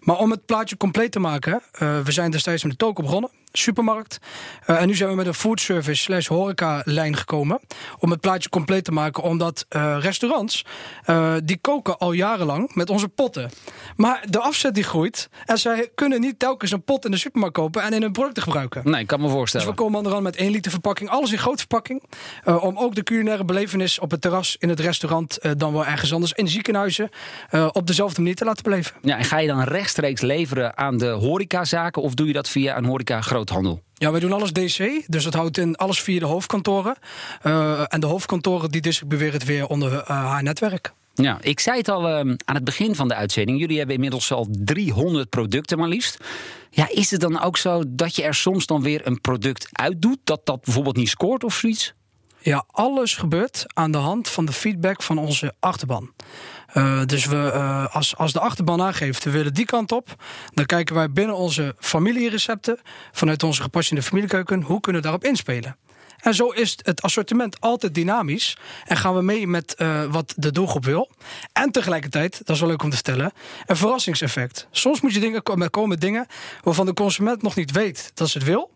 Maar 0.00 0.16
om 0.16 0.30
het 0.30 0.46
plaatje 0.46 0.76
compleet 0.76 1.12
te 1.12 1.20
maken, 1.20 1.62
eh, 1.72 2.00
we 2.00 2.12
zijn 2.12 2.30
destijds 2.30 2.62
met 2.62 2.72
de 2.72 2.78
toko 2.78 3.02
begonnen, 3.02 3.30
supermarkt. 3.52 4.18
Eh, 4.66 4.80
en 4.80 4.86
nu 4.86 4.94
zijn 4.94 5.08
we 5.10 5.14
met 5.16 5.26
een 5.26 5.34
foodservice 5.34 6.02
slash 6.02 6.26
horeca 6.26 6.82
lijn 6.84 7.16
gekomen. 7.16 7.60
Om 7.98 8.10
het 8.10 8.20
plaatje 8.20 8.48
compleet 8.48 8.84
te 8.84 8.92
maken, 8.92 9.22
omdat 9.22 9.66
eh, 9.68 9.96
restaurants, 10.00 10.64
eh, 11.04 11.34
die 11.44 11.58
koken 11.60 11.98
al 11.98 12.12
jarenlang 12.12 12.74
met 12.74 12.90
onze 12.90 13.08
potten. 13.08 13.50
Maar 13.96 14.24
de 14.30 14.38
afzet 14.38 14.74
die 14.74 14.84
groeit 14.84 15.28
en 15.44 15.58
zij 15.58 15.90
kunnen 15.94 16.20
niet 16.20 16.38
telkens 16.38 16.70
een 16.70 16.84
pot 16.84 17.04
in 17.04 17.10
de 17.10 17.16
supermarkt 17.16 17.56
kopen 17.56 17.82
en 17.82 17.92
in 17.92 18.02
hun 18.02 18.12
producten 18.12 18.42
gebruiken. 18.42 18.82
Nee, 18.84 19.00
ik 19.00 19.06
kan 19.06 19.18
me 19.18 19.24
Dus 19.24 19.34
voorstellen. 19.34 19.66
we 19.66 19.74
komen 19.74 19.96
onderhand 19.96 20.24
met 20.24 20.36
1 20.36 20.50
liter 20.50 20.70
verpakking, 20.70 21.10
alles 21.10 21.32
in 21.32 21.38
grote 21.38 21.58
verpakking. 21.58 22.02
om 22.44 22.78
ook 22.78 22.94
de 22.94 23.02
culinaire 23.02 23.44
belevenis 23.44 23.98
op 23.98 24.10
het 24.10 24.20
terras, 24.20 24.56
in 24.58 24.68
het 24.68 24.80
restaurant, 24.80 25.38
dan 25.56 25.72
wel 25.72 25.86
ergens 25.86 26.12
anders, 26.12 26.32
in 26.32 26.48
ziekenhuizen, 26.48 27.08
op 27.72 27.86
dezelfde 27.86 28.20
manier 28.20 28.36
te 28.36 28.44
laten 28.44 28.62
beleven. 28.62 28.94
Ja, 29.02 29.18
en 29.18 29.24
ga 29.24 29.38
je 29.38 29.46
dan 29.46 29.62
rechtstreeks 29.62 30.20
leveren 30.20 30.76
aan 30.76 30.98
de 30.98 31.08
horecazaken 31.08 32.02
of 32.02 32.14
doe 32.14 32.26
je 32.26 32.32
dat 32.32 32.48
via 32.48 32.76
een 32.76 32.84
Ja, 33.94 34.10
wij 34.10 34.20
doen 34.20 34.32
alles 34.32 34.52
DC, 34.52 35.04
dus 35.06 35.24
dat 35.24 35.34
houdt 35.34 35.58
in 35.58 35.76
alles 35.76 36.00
via 36.00 36.18
de 36.18 36.26
hoofdkantoren. 36.26 36.96
Eh, 37.42 37.84
en 37.88 38.00
de 38.00 38.06
hoofdkantoren 38.06 38.70
die 38.70 38.80
distribueren 38.80 39.32
het 39.32 39.44
weer 39.44 39.66
onder 39.66 39.92
eh, 39.92 40.06
haar 40.06 40.42
netwerk. 40.42 40.92
Ja, 41.14 41.38
ik 41.40 41.60
zei 41.60 41.78
het 41.78 41.88
al 41.88 42.08
ehm, 42.08 42.34
aan 42.44 42.54
het 42.54 42.64
begin 42.64 42.94
van 42.94 43.08
de 43.08 43.14
uitzending. 43.14 43.60
Jullie 43.60 43.76
hebben 43.76 43.94
inmiddels 43.94 44.32
al 44.32 44.48
300 44.50 45.28
producten 45.28 45.78
maar 45.78 45.88
liefst. 45.88 46.18
Ja, 46.70 46.88
is 46.90 47.10
het 47.10 47.20
dan 47.20 47.40
ook 47.40 47.56
zo 47.56 47.82
dat 47.88 48.16
je 48.16 48.22
er 48.22 48.34
soms 48.34 48.66
dan 48.66 48.82
weer 48.82 49.06
een 49.06 49.20
product 49.20 49.68
uitdoet... 49.72 50.18
dat 50.24 50.46
dat 50.46 50.60
bijvoorbeeld 50.60 50.96
niet 50.96 51.08
scoort 51.08 51.44
of 51.44 51.54
zoiets? 51.54 51.94
Ja, 52.44 52.64
alles 52.70 53.14
gebeurt 53.14 53.64
aan 53.74 53.90
de 53.90 53.98
hand 53.98 54.28
van 54.28 54.44
de 54.44 54.52
feedback 54.52 55.02
van 55.02 55.18
onze 55.18 55.54
achterban. 55.60 56.12
Eh, 56.66 57.04
dus 57.04 57.26
we, 57.26 57.50
eh, 57.52 57.94
als, 57.94 58.16
als 58.16 58.32
de 58.32 58.40
achterban 58.40 58.82
aangeeft, 58.82 59.24
we 59.24 59.30
willen 59.30 59.54
die 59.54 59.64
kant 59.64 59.92
op, 59.92 60.22
dan 60.54 60.66
kijken 60.66 60.94
wij 60.94 61.10
binnen 61.10 61.36
onze 61.36 61.74
familierecepten, 61.78 62.80
vanuit 63.12 63.42
onze 63.42 63.62
gepassioneerde 63.62 64.08
familiekeuken, 64.08 64.62
hoe 64.62 64.80
kunnen 64.80 65.02
we 65.02 65.08
daarop 65.08 65.24
inspelen. 65.24 65.76
En 66.18 66.34
zo 66.34 66.48
is 66.48 66.78
het 66.82 67.02
assortiment 67.02 67.60
altijd 67.60 67.94
dynamisch. 67.94 68.56
En 68.84 68.96
gaan 68.96 69.14
we 69.14 69.22
mee 69.22 69.46
met 69.46 69.74
eh, 69.74 70.04
wat 70.04 70.34
de 70.36 70.52
doelgroep 70.52 70.84
wil. 70.84 71.10
En 71.52 71.70
tegelijkertijd, 71.70 72.38
dat 72.44 72.54
is 72.54 72.60
wel 72.60 72.68
leuk 72.70 72.82
om 72.82 72.90
te 72.90 72.96
vertellen, 72.96 73.32
een 73.66 73.76
verrassingseffect. 73.76 74.66
Soms 74.70 75.00
moet 75.00 75.14
je 75.14 75.20
dingen 75.20 75.42
komen, 75.42 75.70
komen 75.70 75.88
met 75.88 76.00
dingen 76.00 76.26
waarvan 76.62 76.86
de 76.86 76.94
consument 76.94 77.42
nog 77.42 77.56
niet 77.56 77.70
weet 77.70 78.10
dat 78.14 78.28
ze 78.28 78.38
het 78.38 78.46
wil. 78.46 78.70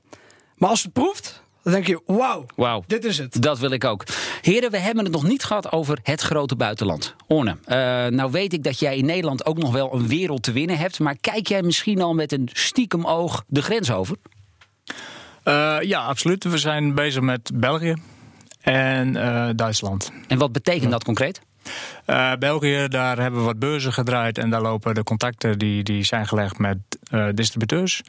Maar 0.57 0.69
als 0.69 0.83
het 0.83 0.93
proeft, 0.93 1.43
dan 1.73 1.75
denk 1.75 1.87
je, 1.87 2.01
wauw, 2.07 2.47
Wauw. 2.57 2.85
dit 2.87 3.05
is 3.05 3.19
het. 3.19 3.43
Dat 3.43 3.59
wil 3.59 3.71
ik 3.71 3.85
ook. 3.85 4.05
Heren, 4.41 4.71
we 4.71 4.79
hebben 4.79 5.05
het 5.05 5.13
nog 5.13 5.25
niet 5.25 5.45
gehad 5.45 5.73
over 5.73 5.99
het 6.03 6.21
grote 6.21 6.57
buitenland. 6.57 7.15
Orne, 7.27 7.57
eh, 7.65 7.77
nou 8.07 8.31
weet 8.31 8.53
ik 8.53 8.63
dat 8.65 8.79
jij 8.79 8.97
in 8.97 9.05
Nederland 9.05 9.47
ook 9.47 9.59
nog 9.59 9.73
wel 9.73 9.95
een 9.95 10.09
wereld 10.09 10.43
te 10.43 10.53
winnen 10.53 10.79
hebt. 10.79 10.99
Maar 10.99 11.17
kijk 11.21 11.47
jij 11.47 11.63
misschien 11.63 12.01
al 12.01 12.15
met 12.15 12.33
een 12.33 12.49
stiekem 12.53 13.07
oog 13.07 13.45
de 13.47 13.63
grens 13.63 13.91
over? 13.91 14.17
Eh, 15.43 15.77
ja, 15.81 16.05
absoluut. 16.05 16.45
We 16.45 16.59
zijn 16.59 16.95
bezig 16.95 17.23
met 17.23 17.51
België 17.55 17.95
en 18.61 19.17
eh, 19.17 19.49
Duitsland. 19.55 20.13
En 20.29 20.39
wat 20.39 20.53
betekent 20.53 20.91
dat 20.91 21.05
concreet? 21.05 21.41
Eh, 22.05 22.33
België, 22.39 22.87
daar 22.89 23.19
hebben 23.19 23.41
we 23.41 23.47
wat 23.47 23.59
beurzen 23.59 23.93
gedraaid 23.93 24.39
en 24.39 24.51
daar 24.51 24.63
lopen 24.63 24.95
de 24.95 25.03
contacten 25.03 25.59
die, 25.59 25.83
die 25.83 26.05
zijn 26.05 26.27
gelegd 26.27 26.59
met 26.59 26.79
eh, 27.11 27.29
distributeurs. 27.35 28.03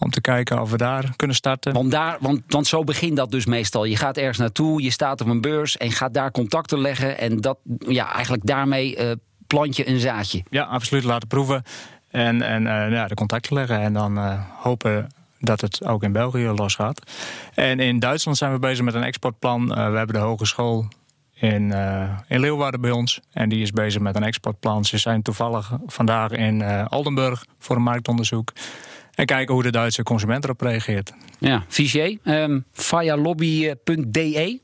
Om 0.00 0.10
te 0.10 0.20
kijken 0.20 0.60
of 0.60 0.70
we 0.70 0.76
daar 0.76 1.12
kunnen 1.16 1.36
starten. 1.36 1.72
Want, 1.72 1.90
daar, 1.90 2.16
want, 2.20 2.42
want 2.48 2.66
zo 2.66 2.84
begint 2.84 3.16
dat 3.16 3.30
dus 3.30 3.46
meestal. 3.46 3.84
Je 3.84 3.96
gaat 3.96 4.16
ergens 4.16 4.38
naartoe, 4.38 4.82
je 4.82 4.90
staat 4.90 5.20
op 5.20 5.26
een 5.26 5.40
beurs 5.40 5.76
en 5.76 5.90
gaat 5.90 6.14
daar 6.14 6.30
contacten 6.30 6.80
leggen. 6.80 7.18
En 7.18 7.40
dat, 7.40 7.58
ja, 7.78 8.12
eigenlijk 8.12 8.46
daarmee 8.46 8.96
eh, 8.96 9.10
plant 9.46 9.76
je 9.76 9.88
een 9.88 9.98
zaadje. 9.98 10.42
Ja, 10.50 10.64
absoluut 10.64 11.04
laten 11.04 11.28
proeven 11.28 11.62
en, 12.08 12.42
en 12.42 12.66
eh, 12.66 12.92
ja, 12.92 13.06
de 13.06 13.14
contacten 13.14 13.54
leggen. 13.54 13.80
En 13.80 13.92
dan 13.92 14.18
eh, 14.18 14.40
hopen 14.56 15.06
dat 15.38 15.60
het 15.60 15.84
ook 15.84 16.02
in 16.02 16.12
België 16.12 16.46
losgaat. 16.46 17.10
En 17.54 17.80
in 17.80 17.98
Duitsland 17.98 18.38
zijn 18.38 18.52
we 18.52 18.58
bezig 18.58 18.84
met 18.84 18.94
een 18.94 19.02
exportplan. 19.02 19.68
We 19.68 19.74
hebben 19.74 20.12
de 20.12 20.18
hogeschool 20.18 20.88
in, 21.34 21.72
in 22.28 22.40
Leeuwarden 22.40 22.80
bij 22.80 22.90
ons. 22.90 23.20
En 23.32 23.48
die 23.48 23.62
is 23.62 23.70
bezig 23.70 24.00
met 24.00 24.16
een 24.16 24.22
exportplan. 24.22 24.84
Ze 24.84 24.98
zijn 24.98 25.22
toevallig 25.22 25.72
vandaag 25.86 26.30
in 26.30 26.62
Aldenburg 26.88 27.44
voor 27.58 27.76
een 27.76 27.82
marktonderzoek. 27.82 28.52
En 29.20 29.26
kijken 29.26 29.54
hoe 29.54 29.62
de 29.62 29.70
Duitse 29.70 30.02
consument 30.02 30.44
erop 30.44 30.60
reageert. 30.60 31.12
Ja, 31.38 31.64
Fichier, 31.68 32.18
um, 32.24 32.64
vialobby.de. 32.72 34.60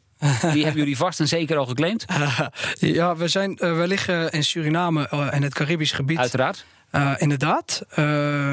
Die 0.52 0.64
hebben 0.64 0.74
jullie 0.74 0.96
vast 0.96 1.20
en 1.20 1.28
zeker 1.28 1.56
al 1.56 1.66
geclaimd. 1.66 2.04
Ja, 2.78 3.16
we, 3.16 3.28
zijn, 3.28 3.56
eh, 3.56 3.78
we 3.78 3.86
liggen 3.86 4.30
in 4.30 4.44
Suriname 4.44 5.08
en 5.08 5.32
in 5.32 5.42
het 5.42 5.54
Caribisch 5.54 5.92
gebied. 5.92 6.18
Uiteraard. 6.18 6.64
Uh, 6.92 7.12
inderdaad. 7.18 7.82
Uh, 7.90 7.96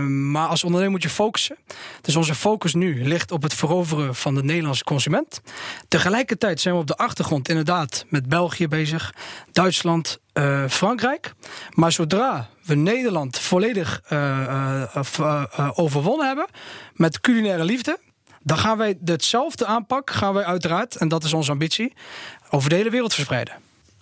maar 0.01 0.47
als 0.47 0.63
ondernemer 0.63 0.93
moet 0.93 1.03
je 1.03 1.09
focussen. 1.09 1.57
Dus 2.01 2.15
onze 2.15 2.35
focus 2.35 2.73
nu 2.73 3.07
ligt 3.07 3.31
op 3.31 3.43
het 3.43 3.53
veroveren 3.53 4.15
van 4.15 4.35
de 4.35 4.43
Nederlandse 4.43 4.83
consument. 4.83 5.41
Tegelijkertijd 5.87 6.61
zijn 6.61 6.73
we 6.73 6.79
op 6.79 6.87
de 6.87 6.95
achtergrond 6.95 7.49
inderdaad 7.49 8.05
met 8.09 8.29
België 8.29 8.67
bezig, 8.67 9.13
Duitsland, 9.51 10.19
uh, 10.33 10.67
Frankrijk. 10.69 11.33
Maar 11.69 11.91
zodra 11.91 12.49
we 12.65 12.75
Nederland 12.75 13.39
volledig 13.39 14.01
overwonnen 15.75 16.27
hebben 16.27 16.47
met 16.93 17.21
culinaire 17.21 17.63
liefde. 17.63 17.99
Dan 18.41 18.57
gaan 18.57 18.77
wij 18.77 18.97
hetzelfde 19.05 19.65
aanpak, 19.65 20.09
gaan 20.09 20.33
wij 20.33 20.45
uiteraard, 20.45 20.95
en 20.95 21.07
dat 21.07 21.23
is 21.23 21.33
onze 21.33 21.51
ambitie, 21.51 21.93
over 22.49 22.69
de 22.69 22.75
hele 22.75 22.89
wereld 22.89 23.13
verspreiden. 23.13 23.53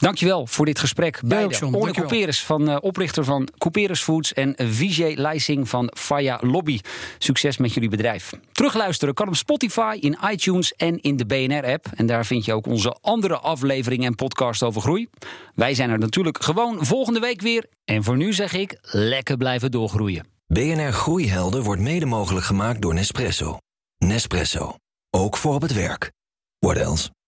Dankjewel 0.01 0.47
voor 0.47 0.65
dit 0.65 0.79
gesprek. 0.79 1.19
Bij 1.25 1.45
Orne 1.71 1.93
Couperus, 1.93 2.43
van 2.43 2.69
uh, 2.69 2.77
oprichter 2.79 3.23
van 3.23 3.47
Couperus 3.57 4.01
Foods 4.01 4.33
en 4.33 4.53
Vijay 4.57 5.15
Leising 5.15 5.69
van 5.69 5.91
Faya 5.97 6.39
Lobby. 6.41 6.79
Succes 7.17 7.57
met 7.57 7.73
jullie 7.73 7.89
bedrijf. 7.89 8.31
Terugluisteren 8.51 9.13
kan 9.13 9.27
op 9.27 9.35
Spotify, 9.35 9.97
in 9.99 10.17
iTunes 10.31 10.73
en 10.73 11.01
in 11.01 11.17
de 11.17 11.25
BNR-app. 11.25 11.85
En 11.95 12.05
daar 12.05 12.25
vind 12.25 12.45
je 12.45 12.53
ook 12.53 12.67
onze 12.67 12.97
andere 13.01 13.37
afleveringen 13.37 14.07
en 14.07 14.15
podcast 14.15 14.63
over 14.63 14.81
groei. 14.81 15.07
Wij 15.55 15.73
zijn 15.73 15.89
er 15.89 15.99
natuurlijk 15.99 16.43
gewoon 16.43 16.85
volgende 16.85 17.19
week 17.19 17.41
weer. 17.41 17.65
En 17.85 18.03
voor 18.03 18.17
nu 18.17 18.33
zeg 18.33 18.53
ik, 18.53 18.77
lekker 18.81 19.37
blijven 19.37 19.71
doorgroeien. 19.71 20.25
BNR 20.47 20.93
Groeihelden 20.93 21.63
wordt 21.63 21.81
mede 21.81 22.05
mogelijk 22.05 22.45
gemaakt 22.45 22.81
door 22.81 22.93
Nespresso. 22.93 23.57
Nespresso. 23.97 24.75
Ook 25.09 25.37
voor 25.37 25.53
op 25.53 25.61
het 25.61 25.73
werk. 25.73 26.11
What 26.59 26.77
else? 26.77 27.11